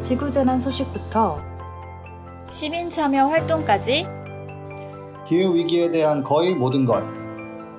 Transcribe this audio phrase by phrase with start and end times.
[0.00, 1.38] 지구재난 소식부터
[2.48, 4.06] 시민 참여 활동까지
[5.26, 7.02] 기후 위기에 대한 거의 모든 것.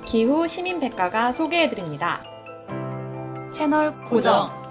[0.06, 2.22] 기후 시민 백과가 소개해드립니다.
[3.52, 4.63] 채널 고정.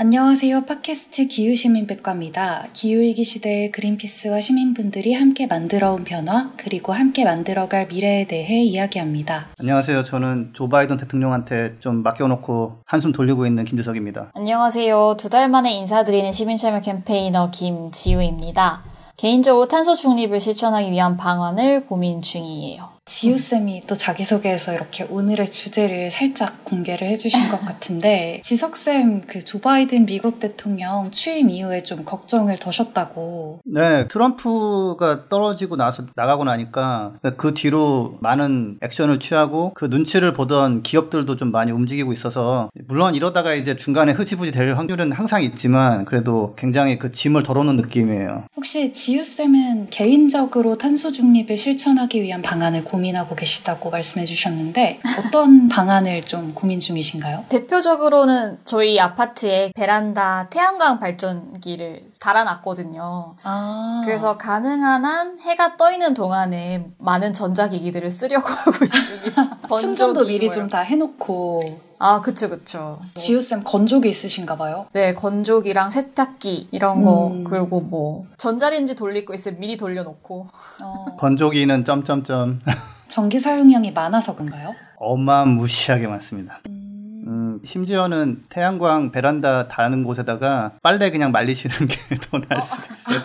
[0.00, 0.64] 안녕하세요.
[0.64, 2.68] 팟캐스트 기후시민백과입니다.
[2.72, 9.48] 기후위기 시대에 그린피스와 시민분들이 함께 만들어온 변화, 그리고 함께 만들어갈 미래에 대해 이야기합니다.
[9.58, 10.04] 안녕하세요.
[10.04, 14.30] 저는 조 바이든 대통령한테 좀 맡겨놓고 한숨 돌리고 있는 김주석입니다.
[14.36, 15.16] 안녕하세요.
[15.18, 18.80] 두 달 만에 인사드리는 시민참여 캠페이너 김지우입니다.
[19.16, 22.97] 개인적으로 탄소 중립을 실천하기 위한 방안을 고민 중이에요.
[23.08, 30.04] 지우쌤이 또 자기소개에서 이렇게 오늘의 주제를 살짝 공개를 해주신 것 같은데, 지석쌤 그 조 바이든
[30.04, 33.60] 미국 대통령 취임 이후에 좀 걱정을 더셨다고.
[33.64, 41.36] 네, 트럼프가 떨어지고 나서 나가고 나니까 그 뒤로 많은 액션을 취하고 그 눈치를 보던 기업들도
[41.36, 46.98] 좀 많이 움직이고 있어서 물론 이러다가 이제 중간에 흐지부지 될 확률은 항상 있지만 그래도 굉장히
[46.98, 48.44] 그 짐을 덜어놓는 느낌이에요.
[48.54, 56.22] 혹시 지우쌤은 개인적으로 탄소 중립을 실천하기 위한 방안을 고 민하고 계시다고 말씀해 주셨는데, 어떤 방안을
[56.22, 57.46] 좀 고민 중이신가요?
[57.48, 63.36] 대표적으로는 저희 아파트에 베란다 태양광 발전기를 달아놨거든요.
[63.42, 64.02] 아.
[64.04, 69.47] 그래서 가능한 한 해가 떠 있는 동안에 많은 전자기기들을 쓰려고 하고 있습니다.
[69.76, 71.80] 충전도 미리 뭐좀다 해놓고.
[72.00, 73.00] 아, 그쵸, 그쵸.
[73.14, 74.86] 지우쌤 건조기 있으신가 봐요?
[74.92, 77.42] 네, 건조기랑 세탁기 이런 거 음.
[77.44, 80.46] 그리고 뭐 전자레인지 돌릴 거 있으면 미리 돌려놓고
[80.80, 82.60] 어, 건조기는 점점점
[83.08, 84.74] 전기 사용량이 많아서 그런가요?
[84.96, 86.60] 어마무시하게 많습니다.
[86.66, 91.96] 음, 심지어는 태양광 베란다 다는 곳에다가 빨래 그냥 말리시는 게
[92.30, 93.18] 더 나을 수도 있어요.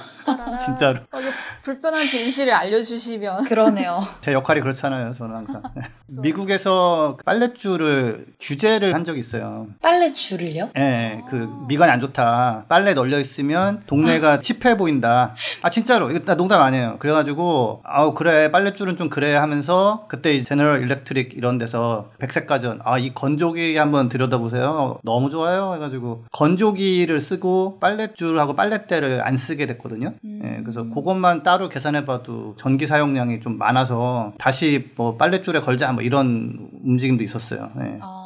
[0.64, 1.00] 진짜로.
[1.12, 1.18] 어,
[1.62, 4.04] 불편한 진실을 알려주시면 그러네요.
[4.22, 5.62] 제 역할이 그렇잖아요, 저는 항상.
[6.08, 9.68] 미국에서 빨랫줄을 규제를 한 적이 있어요.
[9.82, 10.70] 빨래 줄을요?
[10.78, 12.66] 예, 그 미관이 안 좋다.
[12.68, 15.36] 빨래 널려 있으면 동네가 칩해 보인다.
[15.62, 16.98] 아 진짜로 이거 나 농담 아니에요.
[17.00, 22.94] 그래가지고 아우 그래 빨랫줄은 좀 그래 하면서 그때 이 제너럴 일렉트릭 이런 데서 백색가전 아
[23.04, 25.00] 이 건조기 한번 들여다보세요.
[25.04, 25.74] 너무 좋아요.
[25.76, 30.13] 해가지고 건조기를 쓰고 빨랫줄하고 빨랫대를 안 쓰게 됐거든요.
[30.26, 36.70] 예, 그래서 그것만 따로 계산해봐도 전기 사용량이 좀 많아서 다시 뭐 빨랫줄에 걸자 뭐 이런
[36.84, 37.70] 움직임도 있었어요.
[37.82, 38.00] 예.
[38.02, 38.23] 아,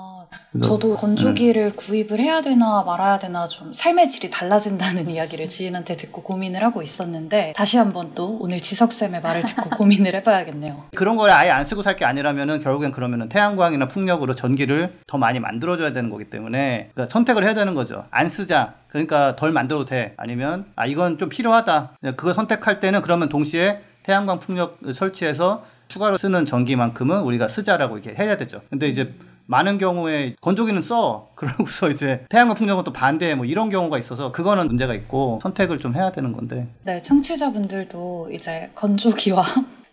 [0.63, 6.63] 저도 건조기를 구입을 해야 되나 말아야 되나 좀 삶의 질이 달라진다는 이야기를 지인한테 듣고 고민을
[6.63, 10.85] 하고 있었는데 다시 한번 또 오늘 지석쌤의 말을 듣고 고민을 해봐야겠네요.
[10.96, 15.40] 그런 걸 아예 안 쓰고 살 게 아니라면은 결국엔 그러면은 태양광이나 풍력으로 전기를 더 많이
[15.40, 18.06] 만들어줘야 되는 거기 때문에 그러니까 선택을 해야 되는 거죠.
[18.12, 18.75] 안 쓰자.
[18.90, 20.14] 그러니까 덜 만들어도 돼.
[20.18, 21.97] 아니면 아 이건 좀 필요하다.
[22.16, 28.38] 그거 선택할 때는 그러면 동시에 태양광 풍력 설치해서 추가로 쓰는 전기만큼은 우리가 쓰자라고 이렇게 해야
[28.38, 28.62] 되죠.
[28.69, 29.12] 근데 이제
[29.47, 31.30] 많은 경우에 건조기는 써.
[31.35, 33.35] 그러고서 이제 태양광 풍력은 또 반대해.
[33.35, 36.68] 뭐 이런 경우가 있어서 그거는 문제가 있고 선택을 좀 해야 되는 건데.
[36.84, 39.44] 네, 청취자분들도 이제 건조기와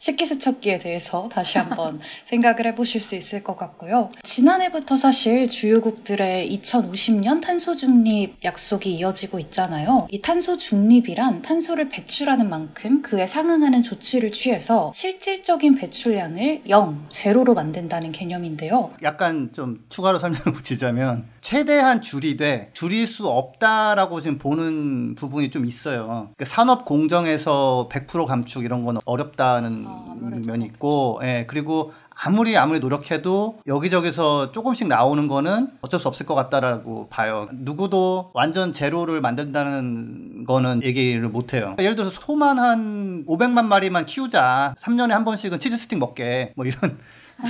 [0.05, 4.11] 식기세척기에 대해서 다시 한번 생각을 해보실 수 있을 것 같고요.
[4.23, 10.07] 지난해부터 사실 주요국들의 2050년 탄소 중립 약속이 이어지고 있잖아요.
[10.11, 18.13] 이 탄소 중립이란 탄소를 배출하는 만큼 그에 상응하는 조치를 취해서 실질적인 배출량을 0, 제로로 만든다는
[18.13, 18.93] 개념인데요.
[19.03, 26.31] 약간 좀 추가로 설명을 붙이자면 최대한 줄이되 줄일 수 없다라고 지금 보는 부분이 좀 있어요.
[26.39, 32.81] 그 산업 공정에서 100% 감축 이런 건 어렵다는 아, 면이 있고, 예 그리고 아무리 아무리
[32.81, 37.47] 노력해도 여기저기서 조금씩 나오는 거는 어쩔 수 없을 것 같다라고 봐요.
[37.53, 41.77] 누구도 완전 제로를 만든다는 거는 얘기를 못 해요.
[41.79, 44.75] 예를 들어서 소만 한 500만 마리만 키우자.
[44.79, 46.55] 3년에 한 번씩은 치즈 스틱 먹게.
[46.57, 46.97] 뭐 이런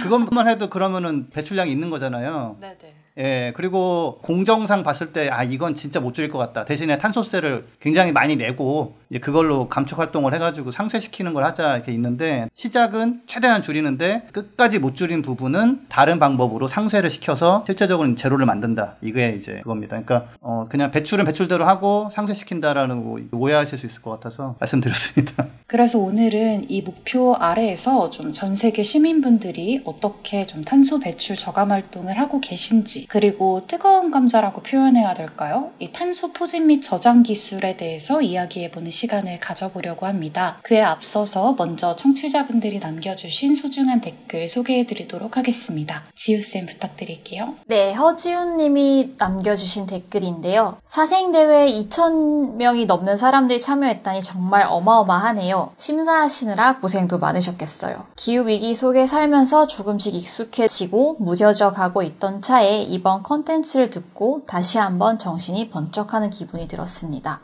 [0.03, 2.57] 그것만 해도 그러면은 배출량이 있는 거잖아요.
[2.61, 3.04] 네네.
[3.17, 6.65] 예, 그리고 공정상 봤을 때, 아, 이건 진짜 못 줄일 것 같다.
[6.65, 12.49] 대신에 탄소세를 굉장히 많이 내고, 이제 그걸로 감축 활동을 해가지고 상쇄시키는 걸 하자, 이렇게 있는데,
[12.55, 18.97] 시작은 최대한 줄이는데, 끝까지 못 줄인 부분은 다른 방법으로 상쇄를 시켜서 실제적으로는 제로를 만든다.
[19.01, 20.01] 이게 이제 그겁니다.
[20.01, 25.47] 그러니까, 어, 그냥 배출은 배출대로 하고 상쇄시킨다라는 거 오해하실 수 있을 것 같아서 말씀드렸습니다.
[25.69, 32.19] 그래서 오늘은 이 목표 아래에서 좀 전 세계 시민분들이 어떻게 좀 탄소 배출 저감 활동을
[32.19, 35.71] 하고 계신지, 그리고 뜨거운 감자라고 표현해야 될까요?
[35.79, 40.59] 이 탄소 포집 및 저장 기술에 대해서 이야기해보는 시간을 가져보려고 합니다.
[40.63, 46.03] 그에 앞서서 먼저 청취자분들이 남겨주신 소중한 댓글 소개해드리도록 하겠습니다.
[46.15, 47.55] 지우쌤 부탁드릴게요.
[47.67, 50.79] 네, 허지훈님이 남겨주신 댓글인데요.
[50.85, 55.73] 사생대회에 2,000명이 넘는 사람들이 참여했다니 정말 어마어마하네요.
[55.77, 58.07] 심사하시느라 고생도 많으셨겠어요.
[58.17, 65.69] 기후위기 속에 살면서 조금씩 익숙해지고 무뎌져 가고 있던 차에 이번 컨텐츠를 듣고 다시 한번 정신이
[65.71, 67.41] 번쩍하는 기분이 들었습니다.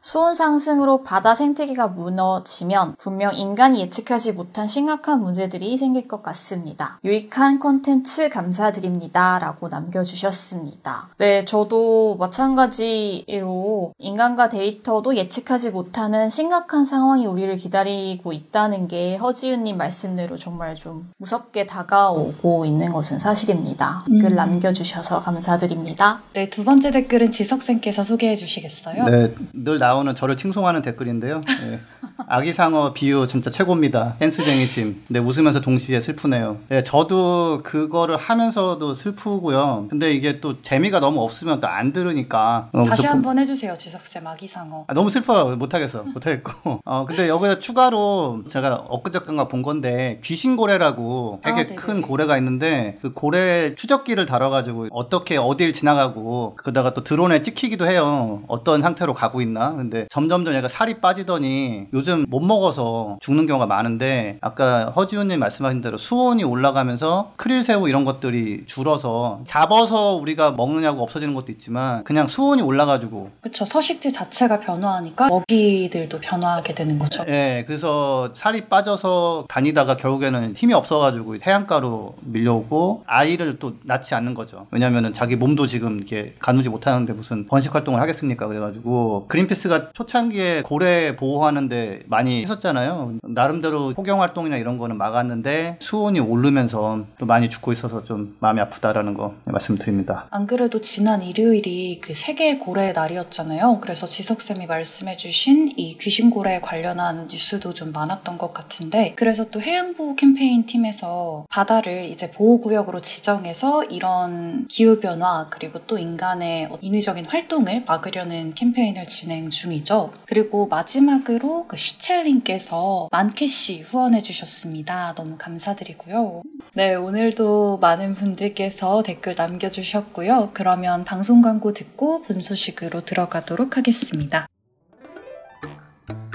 [0.00, 7.00] 수온 상승으로 바다 생태계가 무너지면 분명 인간이 예측하지 못한 심각한 문제들이 생길 것 같습니다.
[7.04, 9.38] 유익한 콘텐츠 감사드립니다.
[9.38, 11.08] 라고 남겨주셨습니다.
[11.18, 20.36] 네, 저도 마찬가지로 인간과 데이터도 예측하지 못하는 심각한 상황이 우리를 기다리고 있다는 게 허지윤님 말씀대로
[20.36, 24.04] 정말 좀 무섭게 다가오고 있는 것은 사실입니다.
[24.06, 26.22] 글 남겨주셔서 감사드립니다.
[26.34, 29.04] 네, 두 번째 댓글은 지석쌤께서 소개해 주시겠어요?
[29.04, 31.40] 네, 늘 나 오는 저를 칭송하는 댓글인데요.
[31.46, 31.80] 네.
[32.30, 34.16] 아기상어 비유 진짜 최고입니다.
[34.18, 35.02] 댄스쟁이심.
[35.08, 36.58] 근데 웃으면서 동시에 슬프네요.
[36.68, 39.86] 네, 저도 그거를 하면서도 슬프고요.
[39.88, 42.70] 근데 이게 또 재미가 너무 없으면 또 안 들으니까.
[42.72, 44.84] 어, 다시 저- 한번 해주세요, 지석쌤 아기상어.
[44.88, 45.54] 아, 너무 슬퍼요.
[45.56, 46.02] 못하겠어.
[46.04, 46.80] 못하겠고.
[46.84, 51.76] 어, 근데 여기다 추가로 제가 엊그저께인가 본 건데 귀신고래라고 되게 아, 네네네.
[51.76, 58.42] 큰 고래가 있는데 그 고래 추적기를 달아가지고 어떻게 어딜 지나가고 그러다가 또 드론에 찍히기도 해요.
[58.48, 59.72] 어떤 상태로 가고 있나.
[59.74, 65.96] 근데 점점점 얘가 살이 빠지더니 요즘 못 먹어서 죽는 경우가 많은데 아까 허지훈님 말씀하신 대로
[65.96, 73.30] 수온이 올라가면서 크릴새우 이런 것들이 줄어서 잡아서 우리가 먹느냐고 없어지는 것도 있지만 그냥 수온이 올라가지고
[73.40, 77.24] 그쵸, 서식지 자체가 변화하니까 먹이들도 변화하게 되는 거죠.
[77.28, 84.66] 예, 그래서 살이 빠져서 다니다가 결국에는 힘이 없어가지고 해안가로 밀려오고 아이를 또 낳지 않는 거죠.
[84.70, 88.46] 왜냐면은 자기 몸도 지금 이렇게 가누지 못하는데 무슨 번식 활동을 하겠습니까?
[88.46, 93.18] 그래가지고 그린피스가 초창기에 고래 보호하는데 많이 했었잖아요.
[93.22, 99.14] 나름대로 포경 활동이나 이런 거는 막았는데 수온이 오르면서 또 많이 죽고 있어서 좀 마음이 아프다라는
[99.14, 100.26] 거 말씀드립니다.
[100.30, 103.78] 안 그래도 지난 일요일이 그 세계 고래 날이었잖아요.
[103.80, 110.66] 그래서 지석쌤이 말씀해주신 이 귀신고래에 관련한 뉴스도 좀 많았던 것 같은데, 그래서 또 해양보호 캠페인
[110.66, 119.50] 팀에서 바다를 이제 보호구역으로 지정해서 이런 기후변화, 그리고 또 인간의 인위적인 활동을 막으려는 캠페인을 진행
[119.50, 120.12] 중이죠.
[120.26, 125.14] 그리고 마지막으로 그 슈첼님께서 만캐시 후원해주셨습니다.
[125.14, 126.42] 너무 감사드리고요.
[126.74, 130.50] 네, 오늘도 많은 분들께서 댓글 남겨주셨고요.
[130.54, 134.48] 그러면 방송 광고 듣고 본 소식으로 들어가도록 하겠습니다.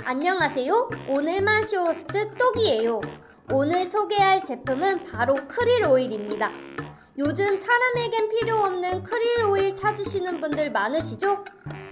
[0.04, 0.90] 안녕하세요.
[1.08, 3.02] 오늘 마쇼호스트 똑이에요.
[3.52, 6.52] 오늘 소개할 제품은 바로 크릴 오일입니다.
[7.16, 11.46] 요즘 사람에겐 필요 없는 크릴 오일 찾으시는 분들 많으시죠?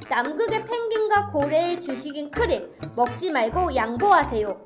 [0.10, 4.66] 남극의 펭귄과 고래의 주식인 크릴, 먹지 말고 양보하세요.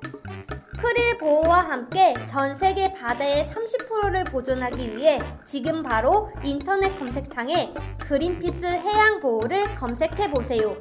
[0.79, 7.73] 크릴 보호와 함께 전 세계 바다의 30%를 보존하기 위해 지금 바로 인터넷 검색창에
[8.07, 10.77] 그린피스 해양 보호를 검색해 보세요.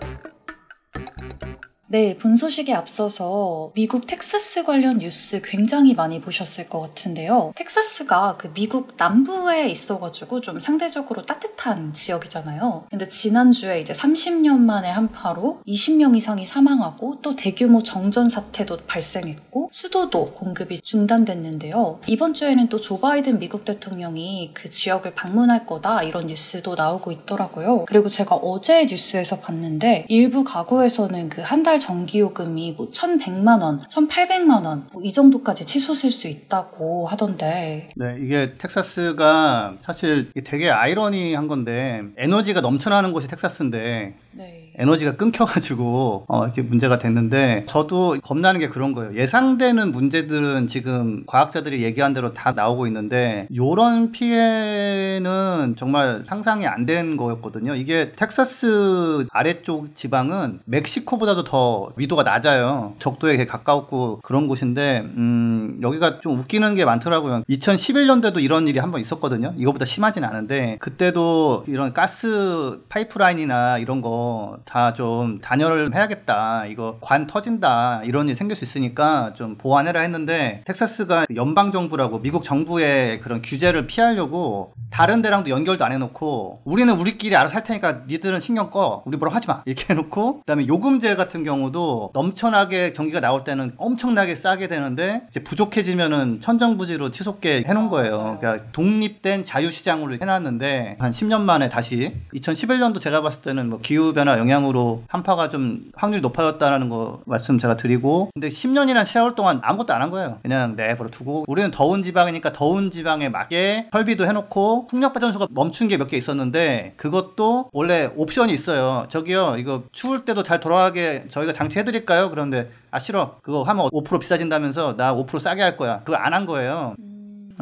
[1.87, 7.53] 네, 본 소식에 앞서서 미국 텍사스 관련 뉴스 굉장히 많이 보셨을 것 같은데요.
[7.57, 12.87] 텍사스가 그 미국 남부에 있어가지고 좀 상대적으로 따뜻한 지역이잖아요.
[12.91, 20.33] 근데 지난주에 이제 30년 만에 한파로 20명 이상이 사망하고 또 대규모 정전 사태도 발생했고 수도도
[20.33, 22.01] 공급이 중단됐는데요.
[22.07, 27.85] 이번 주에는 또 조 바이든 미국 대통령이 그 지역을 방문할 거다 이런 뉴스도 나오고 있더라고요.
[27.87, 35.03] 그리고 제가 어제 뉴스에서 봤는데 일부 가구에서는 그한달 전기요금이 뭐 1,100만 원, 1,800만 원, 뭐
[35.05, 37.91] 이 정도까지 치솟을 수 있다고 하던데.
[37.97, 44.64] 네, 이게 텍사스가 사실 되게 아이러니한 건데 에너지가 넘쳐나는 곳이 텍사스인데 네.
[44.77, 49.15] 에너지가 끊겨가지고 어, 이렇게 문제가 됐는데 저도 겁나는 게 그런 거예요.
[49.15, 57.17] 예상되는 문제들은 지금 과학자들이 얘기한 대로 다 나오고 있는데 요런 피해는 정말 상상이 안 된
[57.17, 57.75] 거였거든요.
[57.77, 62.93] 이게 텍사스 아래쪽 지방은 멕시코보다도 더 위도가 낮아요.
[62.99, 67.43] 적도에 가까웠고 그런 곳인데 음, 여기가 좀 웃기는 게 많더라고요.
[67.49, 69.55] 2011년도에도 이런 일이 한 번 있었거든요.
[69.57, 76.67] 이거보다 심하진 않은데 그때도 이런 가스 파이프라인이나 이런 거다 좀 단열을 해야겠다.
[76.67, 78.03] 이거 관 터진다.
[78.05, 83.87] 이런 일이 생길 수 있으니까 좀 보완해라 했는데 텍사스가 연방 정부라고 미국 정부의 그런 규제를
[83.87, 89.03] 피하려고 다른 데랑도 연결도 안 해놓고 우리는 우리끼리 알아서 할 테니까 니들은 신경 꺼.
[89.07, 89.63] 우리 뭐라고 하지 마.
[89.67, 96.41] 이렇게 해놓고 그다음에 요금제 같은 경우도 넘쳐나게 전기가 나올 때는 엄청나게 싸게 되는데 이제 부족해지면은
[96.41, 98.39] 천정부지로 치솟게 해놓은 아, 거예요.
[98.41, 104.39] 그러니까 독립된 자유시장으로 해놨는데 한 10년 만에 다시 2011년도 제가 봤을 때는 뭐 기후 변화
[104.39, 109.93] 영향 으로 한파가 좀 확률이 높아졌다라는 거 말씀 제가 드리고 근데 10년이란 세월 동안 아무것도
[109.93, 110.39] 안 한 거예요.
[110.43, 115.97] 그냥 내버려 두고 우리는 더운 지방이니까 더운 지방에 맞게 설비도 해놓고 풍력 발전소가 멈춘 게
[115.99, 119.07] 몇 개 있었는데 그것도 원래 옵션이 있어요.
[119.09, 122.31] 저기요 이거 추울 때도 잘 돌아가게 저희가 장치해드릴까요?
[122.31, 126.01] 그런데 아 싫어 그거 하면 5% 비싸진다면서 나 5% 싸게 할 거야.
[126.05, 126.95] 그거 안 한 거예요.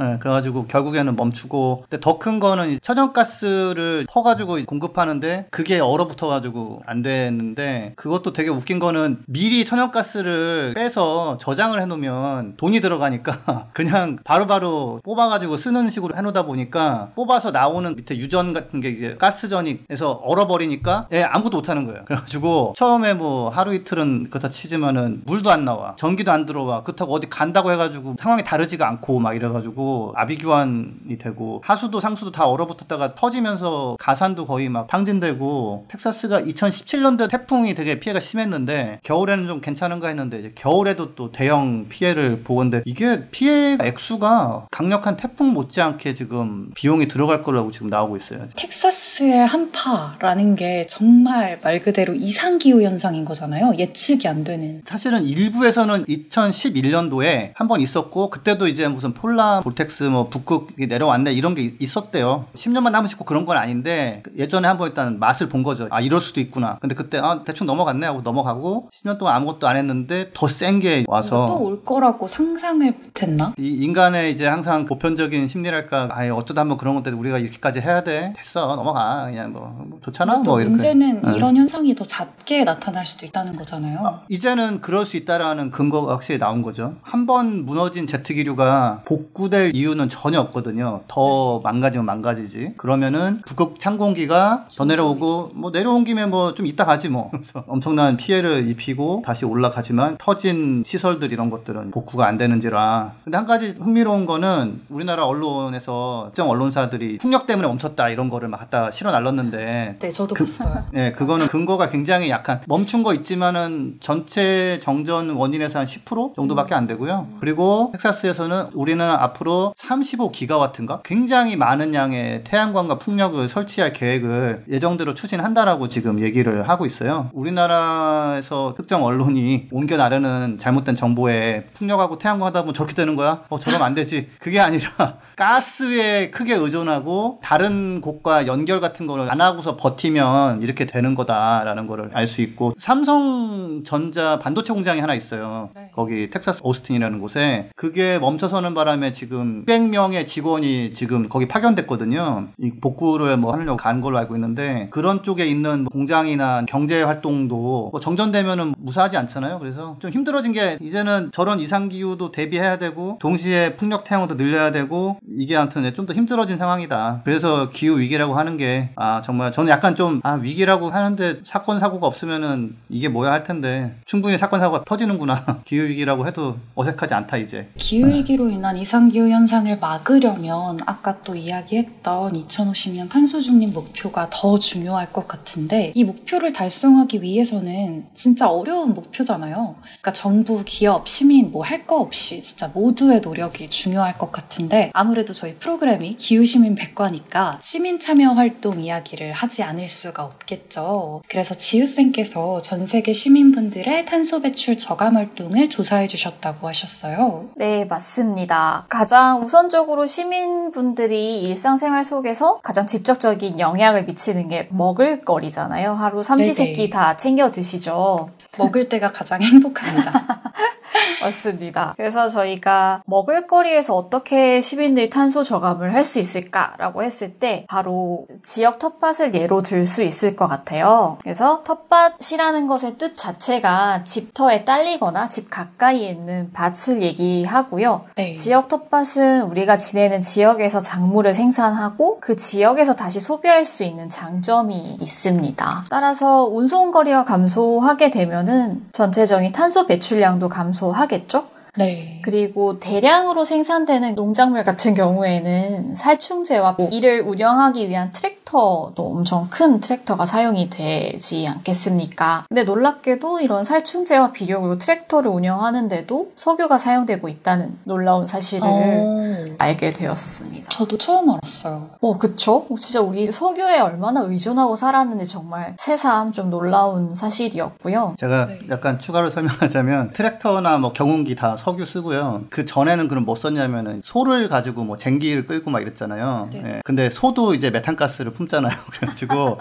[0.00, 7.02] 예, 그래가지고 결국에는 멈추고 근데 더 큰 거는 이 천연가스를 퍼가지고 공급하는데 그게 얼어붙어가지고 안
[7.02, 15.00] 되는데 그것도 되게 웃긴 거는 미리 천연가스를 빼서 저장을 해놓으면 돈이 들어가니까 그냥 바로 바로
[15.04, 21.22] 뽑아가지고 쓰는 식으로 해놓다 보니까 뽑아서 나오는 밑에 유전 같은 게 이제 가스전이에서 얼어버리니까 예,
[21.24, 22.04] 아무것도 못하는 거예요.
[22.04, 27.28] 그래가지고 처음에 뭐 하루 이틀은 그렇다 치지만은 물도 안 나와 전기도 안 들어와 그렇다고 어디
[27.28, 29.72] 간다고 해가지고 상황이 다르지가 않고 막 이래가지고
[30.16, 38.00] 아비규환이 되고 하수도 상수도 다 얼어붙었다가 터지면서 가산도 거의 막 탕진되고 텍사스가 2017년도 태풍이 되게
[38.00, 44.66] 피해가 심했는데 겨울에는 좀 괜찮은가 했는데 이제 겨울에도 또 대형 피해를 보건데 이게 피해 액수가
[44.70, 48.46] 강력한 태풍 못지않게 지금 비용이 들어갈 거라고 지금 나오고 있어요.
[48.56, 53.72] 텍사스의 한파라는 게 정말 말 그대로 이상기후 현상인 거잖아요.
[53.78, 54.82] 예측이 안 되는.
[54.86, 61.54] 사실은 일부에서는 2011년도에 한 번 있었고 그때도 이제 무슨 폴라 볼텍스 뭐 북극이 내려왔네 이런
[61.54, 62.46] 게 있었대요.
[62.54, 65.88] 10년만 남으시 고 그런 건 아닌데 예전에 한번 일단 맛을 본 거죠.
[65.90, 66.78] 아 이럴 수도 있구나.
[66.80, 71.04] 근데 그때 아 대충 넘어갔네 하고 넘어가고 10년 동안 아무것도 안 했는데 더 센 게
[71.06, 73.52] 와서 또 올 거라고 상상을 못했나?
[73.58, 78.32] 이 인간의 이제 항상 보편적인 심리랄까 아예 어쩌다 한번 그런 건데 우리가 이렇게까지 해야 돼
[78.36, 81.34] 됐어 넘어가 그냥 뭐, 뭐 좋잖아 또뭐 이렇게 문제는 응.
[81.34, 84.20] 이런 현상이 더 잦게 나타날 수도 있다는 거잖아요.
[84.28, 86.94] 이제는 그럴 수 있다라는 근거가 확실히 나온 거죠.
[87.02, 91.02] 한 번 무너진 제트 기류가 복구 될 이유는 전혀 없거든요.
[91.08, 92.74] 더 망가지면 망가지지.
[92.76, 97.30] 그러면은 북극 찬 공기가 더 내려오고 뭐 내려온 김에 뭐 좀 이따 가지 뭐.
[97.30, 103.12] 그래서 엄청난 피해를 입히고 다시 올라가지만 터진 시설들 이런 것들은 복구가 안 되는지라.
[103.24, 108.58] 근데 한 가지 흥미로운 거는 우리나라 언론에서 특정 언론사들이 풍력 때문에 멈췄다 이런 거를 막
[108.58, 110.84] 갖다 실어 날렸는데 네, 저도 그- 봤어요.
[110.92, 116.86] 네, 그거는 근거가 굉장히 약한 멈춘 거 있지만은 전체 정전 원인에서 한 10% 정도밖에 안
[116.86, 117.28] 되고요.
[117.40, 126.20] 그리고 텍사스에서는 우리는 앞으로 35기가와트인가 굉장히 많은 양의 태양광과 풍력을 설치할 계획을 예정대로 추진한다라고 지금
[126.20, 127.30] 얘기를 하고 있어요.
[127.32, 133.42] 우리나라에서 특정 언론이 옮겨 나르는 잘못된 정보에 풍력하고 태양광 하다 보면 저렇게 되는 거야?
[133.48, 134.28] 어, 저러면 안 되지.
[134.38, 134.90] 그게 아니라
[135.36, 142.10] 가스에 크게 의존하고 다른 곳과 연결 같은 거를 안 하고서 버티면 이렇게 되는 거다라는 거를
[142.14, 145.68] 알 수 있고 삼성전자 반도체 공장이 하나 있어요.
[145.74, 145.90] 네.
[145.94, 152.48] 거기 텍사스 오스틴이라는 곳에 그게 멈춰서는 바람에 지금 100명의 직원이 지금 거기 파견됐거든요.
[152.58, 158.00] 이 복구를 뭐 하려고 간 걸로 알고 있는데 그런 쪽에 있는 공장이나 경제 활동도 뭐
[158.00, 159.58] 정전되면은 무사하지 않잖아요.
[159.58, 165.18] 그래서 좀 힘들어진 게 이제는 저런 이상 기후도 대비해야 되고 동시에 풍력 태양도 늘려야 되고
[165.28, 167.20] 이게 아무튼 좀 더 힘들어진 상황이다.
[167.24, 172.06] 그래서 기후 위기라고 하는 게 아 정말 저는 약간 좀 아 위기라고 하는데 사건 사고가
[172.08, 175.60] 없으면은 이게 뭐야 할 텐데 충분히 사건 사고가 터지는구나.
[175.64, 177.68] 기후 위기라고 해도 어색하지 않다 이제.
[177.78, 185.26] 기후위기로 인한 이상기후 현상을 막으려면 아까 또 이야기했던 2050년 탄소 중립 목표가 더 중요할 것
[185.28, 189.76] 같은데 이 목표를 달성하기 위해서는 진짜 어려운 목표잖아요.
[189.84, 195.32] 그러니까 정부, 기업, 시민 뭐 할 거 없이 진짜 모두의 노력이 중요할 것 같은데 아무래도
[195.32, 201.22] 저희 프로그램이 기후시민 백과니까 시민 참여 활동 이야기를 하지 않을 수가 없겠죠.
[201.28, 207.46] 그래서 지우쌤께서 전 세계 시민분들의 탄소 배출 저감 활동을 조사해 주셨다고 하셨어요.
[207.56, 208.84] 네, 맞습니다.
[208.88, 215.94] 가장 우선적으로 시민분들이 일상생활 속에서 가장 직접적인 영향을 미치는 게 먹을거리잖아요.
[215.94, 216.90] 하루 삼시세끼.
[216.90, 218.30] 다 챙겨 드시죠.
[218.58, 220.12] 먹을 때가 가장 행복합니다.
[221.22, 221.94] 맞습니다.
[221.96, 229.34] 그래서 저희가 먹을거리에서 어떻게 시민들이 탄소 저감을 할 수 있을까라고 했을 때 바로 지역 텃밭을
[229.34, 231.16] 예로 들 수 있을 것 같아요.
[231.22, 238.04] 그래서 텃밭이라는 것의 뜻 자체가 집터에 딸리거나 집 가까이에 있는 밭을 얘기하고요.
[238.16, 238.34] 네.
[238.34, 245.84] 지역 텃밭은 우리가 지내는 지역에서 작물을 생산하고 그 지역에서 다시 소비할 수 있는 장점이 있습니다.
[245.88, 251.46] 따라서 운송거리가 감소하게 되면은 전체적인 탄소 배출량도 감소 하겠죠?
[251.78, 252.20] 네.
[252.22, 260.26] 그리고 대량으로 생산되는 농작물 같은 경우에는 살충제와 뭐 이를 운영하기 위한 트랙터도 엄청 큰 트랙터가
[260.26, 262.44] 사용이 되지 않겠습니까?
[262.50, 270.68] 근데 놀랍게도 이런 살충제와 비료로 트랙터를 운영하는데도 석유가 사용되고 있다는 놀라운 사실을 어, 알게 되었습니다.
[270.68, 271.88] 저도 처음 알았어요.
[272.02, 272.66] 어, 그쵸?
[272.80, 278.16] 진짜 우리 석유에 얼마나 의존하고 살았는지 정말 새삼 좀 놀라운 사실이었고요.
[278.18, 278.58] 제가 네.
[278.68, 282.42] 약간 추가로 설명하자면 트랙터나 뭐 경운기 다 석유 쓰고요.
[282.50, 286.48] 그 전에는 그럼 뭐 썼냐면은 소를 가지고 뭐 쟁기를 끌고 막 이랬잖아요.
[286.52, 286.62] 네.
[286.66, 286.80] 예.
[286.84, 288.76] 근데 소도 이제 메탄가스를 뿜잖아요.
[288.90, 289.58] 그래가지고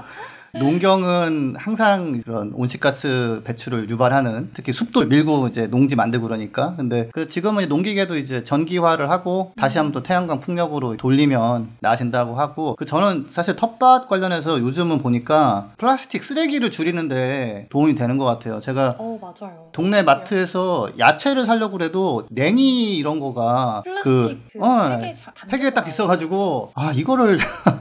[0.60, 7.27] 농경은 항상 그런 온실가스 배출을 유발하는 특히 숲도 밀고 이제 농지 만들고 그러니까 근데 그
[7.27, 13.27] 지금은 농기계도 이제 전기화를 하고 다시 한번 또 태양광 풍력으로 돌리면 나아진다고 하고 그 저는
[13.29, 18.60] 사실 텃밭 관련해서 요즘은 보니까 플라스틱 쓰레기를 줄이는데 도움이 되는 것 같아요.
[18.60, 19.70] 제가 어 맞아요.
[19.72, 25.00] 동네 마트에서 야채를 사려고 그래도 냉이 이런 거가 플라스틱 그, 어,
[25.48, 25.88] 팩에 딱.
[25.88, 27.38] 있어가지고 아 이거를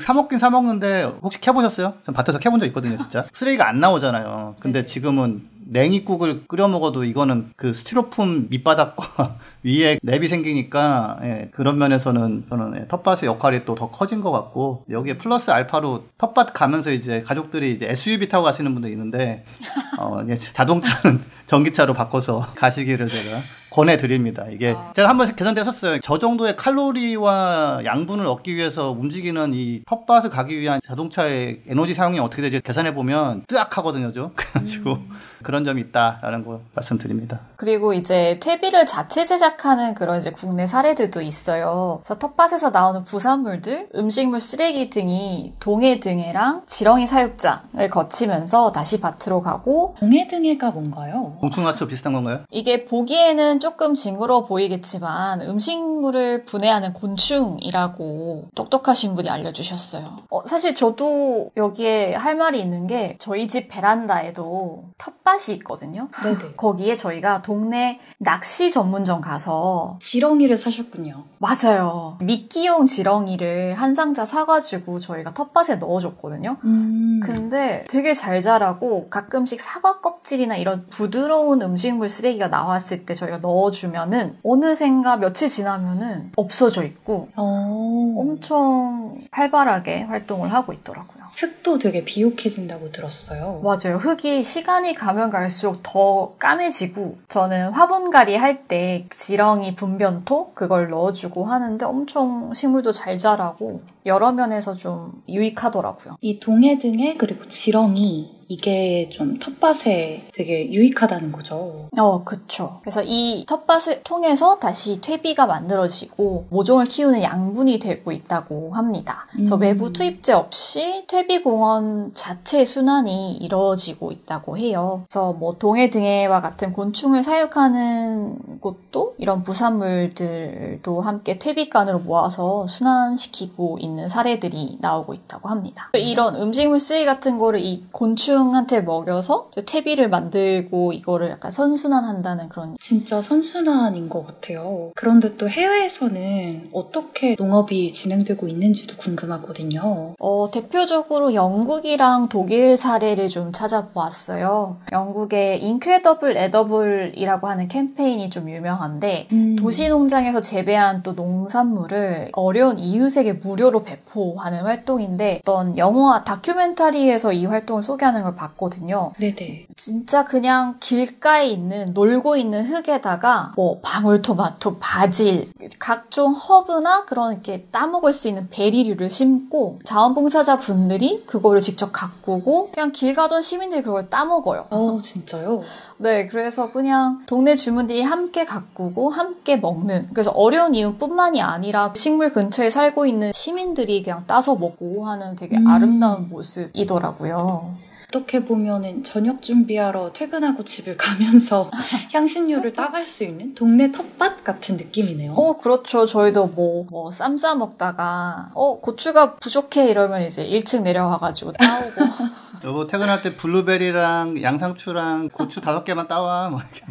[0.00, 1.94] 사 먹긴 사 먹는데 혹시 캐보셨어요?
[2.04, 3.26] 전 밭에서 캐본 적 있거든요, 진짜.
[3.32, 4.56] 쓰레기가 안 나오잖아요.
[4.60, 4.86] 근데 네네.
[4.86, 12.76] 지금은 냉이국을 끓여 먹어도 이거는 그 스티로폼 밑바닥과 위에 랩이 생기니까 예, 그런 면에서는 저는
[12.76, 17.72] 예, 텃밭의 역할이 또 더 커진 것 같고 여기에 플러스 알파로 텃밭 가면서 이제 가족들이
[17.72, 19.44] 이제 SUV 타고 가시는 분도 있는데
[19.98, 23.40] 어, 예, 자동차는 전기차로 바꿔서 가시기를 제가
[23.70, 24.46] 권해드립니다.
[24.50, 26.00] 이게 제가 한번 계산대 썼어요.
[26.00, 32.42] 저 정도의 칼로리와 양분을 얻기 위해서 움직이는 이 텃밭을 가기 위한 자동차의 에너지 사용이 어떻게
[32.42, 34.30] 되지 계산해 보면 뜨악하거든요, 좀.
[34.36, 34.98] 그래가지고
[35.42, 37.40] 그런 점이 있다라는 거 말씀드립니다.
[37.56, 42.00] 그리고 이제 퇴비를 자체 제작하는 그런 이제 국내 사례들도 있어요.
[42.04, 49.94] 그래서 텃밭에서 나오는 부산물들, 음식물 쓰레기 등이 동해 등해랑 지렁이 사육장을 거치면서 다시 밭으로 가고
[49.98, 51.36] 동해 등해가 뭔가요?
[51.40, 52.40] 공충하초 비슷한 건가요?
[52.50, 60.18] 이게 보기에는 조금 징그러워 보이겠지만 음식물을 분해하는 곤충이라고 똑똑하신 분이 알려주셨어요.
[60.30, 66.08] 어, 사실 저도 여기에 할 말이 있는 게 저희 집 베란다에도 텃밭 이 있거든요.
[66.22, 66.54] 네네.
[66.56, 71.24] 거기에 저희가 동네 낚시 전문점 가서 지렁이를 사셨군요.
[71.38, 72.18] 맞아요.
[72.20, 76.56] 미끼용 지렁이를 한 상자 사가지고 저희가 텃밭에 넣어줬거든요.
[76.64, 77.20] 음.
[77.22, 84.36] 근데 되게 잘 자라고 가끔씩 사과 껍질이나 이런 부드러운 음식물 쓰레기가 나왔을 때 저희가 넣어주면은
[84.44, 88.14] 어느샌가 며칠 지나면은 없어져 있고 어.
[88.18, 91.19] 엄청 활발하게 활동을 하고 있더라고요.
[91.36, 93.60] 흙도 되게 비옥해진다고 들었어요.
[93.62, 93.96] 맞아요.
[93.98, 101.84] 흙이 시간이 가면 갈수록 더 까매지고 저는 화분갈이 할 때 지렁이 분변토 그걸 넣어주고 하는데
[101.84, 106.16] 엄청 식물도 잘 자라고 여러 면에서 좀 유익하더라고요.
[106.20, 111.88] 이 동해등해 그리고 지렁이 이게 좀 텃밭에 되게 유익하다는 거죠.
[111.96, 112.80] 어, 그쵸.
[112.80, 119.28] 그래서 이 텃밭을 통해서 다시 퇴비가 만들어지고 모종을 키우는 양분이 되고 있다고 합니다.
[119.30, 119.60] 그래서 음.
[119.60, 125.04] 외부 투입제 없이 퇴비공원 자체 순환이 이루어지고 있다고 해요.
[125.06, 134.08] 그래서 뭐 동해 등해와 같은 곤충을 사육하는 곳도 이런 부산물들도 함께 퇴비간으로 모아서 순환시키고 있는
[134.08, 135.90] 사례들이 나오고 있다고 합니다.
[135.94, 142.76] 이런 음식물 쓰레기 같은 거를 이 곤충 한테 먹여서 퇴비를 만들고 이거를 약간 선순환한다는 그런
[142.78, 144.92] 진짜 선순환인 것 같아요.
[144.96, 150.14] 그런데 또 해외에서는 어떻게 농업이 진행되고 있는지도 궁금하거든요.
[150.18, 154.78] 어, 대표적으로 영국이랑 독일 사례를 좀 찾아보았어요.
[154.92, 159.56] 영국의 인크레더블 에더블이라고 하는 캠페인이 좀 유명한데 음.
[159.56, 167.82] 도시 농장에서 재배한 또 농산물을 어려운 이웃에게 무료로 배포하는 활동인데 어떤 영화 다큐멘터리에서 이 활동을
[167.82, 169.12] 소개하는 걸 봤거든요.
[169.18, 169.66] 네네.
[169.76, 178.12] 진짜 그냥 길가에 있는 놀고 있는 흙에다가 뭐 방울토마토, 바질, 각종 허브나 그런 이렇게 따먹을
[178.12, 184.66] 수 있는 베리류를 심고 자원봉사자 분들이 그거를 직접 가꾸고 그냥 길 가던 시민들이 그걸 따먹어요.
[184.70, 185.62] 어, 진짜요?
[185.98, 192.70] 네, 그래서 그냥 동네 주민들이 함께 가꾸고 함께 먹는 그래서 어려운 이웃뿐만이 아니라 식물 근처에
[192.70, 195.66] 살고 있는 시민들이 그냥 따서 먹고 하는 되게 음.
[195.66, 197.89] 아름다운 모습이더라고요.
[198.10, 201.70] 어떻게 보면은 저녁 준비하러 퇴근하고 집을 가면서
[202.12, 205.32] 향신료를 따갈 수 있는 동네 텃밭 같은 느낌이네요.
[205.34, 206.06] 어, 그렇죠.
[206.06, 211.94] 저희도 뭐, 뭐, 쌈 싸 먹다가, 어, 고추가 부족해 이러면 이제 1층 내려와가지고 따오고.
[212.64, 216.50] 여보 퇴근할 때 블루베리랑 양상추랑 고추 다섯 개만 따와.
[216.50, 216.84] 뭐 이렇게.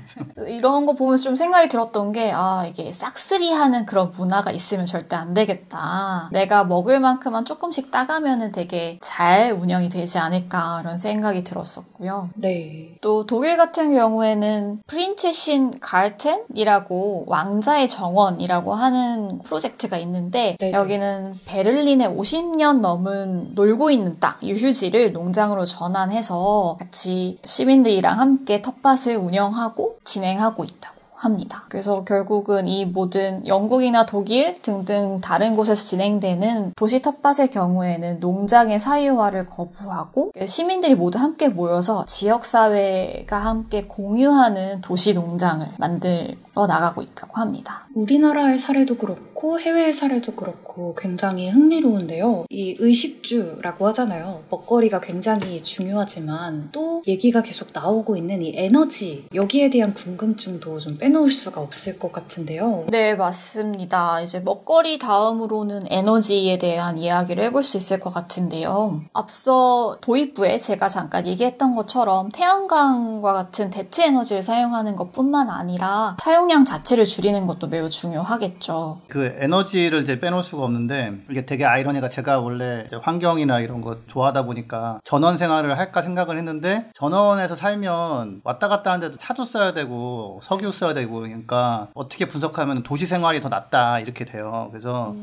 [0.56, 5.16] 이런 거 보면서 좀 생각이 들었던 게, 아, 이게 싹쓸이 하는 그런 문화가 있으면 절대
[5.16, 6.30] 안 되겠다.
[6.32, 11.09] 내가 먹을 만큼만 조금씩 따가면은 되게 잘 운영이 되지 않을까, 이런 생각이
[11.44, 12.30] 들었었고요.
[12.38, 12.98] 네.
[13.02, 20.74] 또 독일 같은 경우에는 프린체신 갈텐이라고 왕자의 정원이라고 하는 프로젝트가 있는데 네네.
[20.74, 30.00] 여기는 베를린에 50년 넘은 놀고 있는 땅 유휴지를 농장으로 전환해서 같이 시민들이랑 함께 텃밭을 운영하고
[30.04, 30.99] 진행하고 있다고.
[31.20, 31.66] 합니다.
[31.68, 39.48] 그래서 결국은 이 모든 영국이나 독일 등등 다른 곳에서 진행되는 도시 텃밭의 경우에는 농장의 사유화를
[39.48, 46.36] 거부하고 시민들이 모두 함께 모여서 지역사회가 함께 공유하는 도시 농장을 만들어
[46.68, 47.88] 나가고 있다고 합니다.
[47.94, 52.46] 우리나라의 사례도 그렇고 해외의 사례도 그렇고 굉장히 흥미로운데요.
[52.50, 54.44] 이 의식주라고 하잖아요.
[54.50, 61.30] 먹거리가 굉장히 중요하지만 또 얘기가 계속 나오고 있는 이 에너지 여기에 대한 궁금증도 좀 빼놓을
[61.30, 62.86] 수가 없을 것 같은데요.
[62.90, 64.22] 네, 맞습니다.
[64.22, 69.02] 이제 먹거리 다음으로는 에너지에 대한 이야기를 해볼 수 있을 것 같은데요.
[69.14, 76.49] 앞서 도입부에 제가 잠깐 얘기했던 것처럼 태양광과 같은 대체 에너지를 사용하는 것 뿐만 아니라 사용
[76.50, 79.02] 량 자체를 줄이는 것도 매우 중요하겠죠.
[79.08, 84.46] 그 에너지를 이제 빼놓을 수가 없는데 이게 되게 아이러니가 제가 원래 환경이나 이런 거 좋아하다
[84.46, 90.72] 보니까 전원 생활을 할까 생각을 했는데 전원에서 살면 왔다 갔다 하는데도 차도 써야 되고 석유
[90.72, 94.70] 써야 되고 그러니까 어떻게 분석하면 도시 생활이 더 낫다 이렇게 돼요.
[94.72, 95.14] 그래서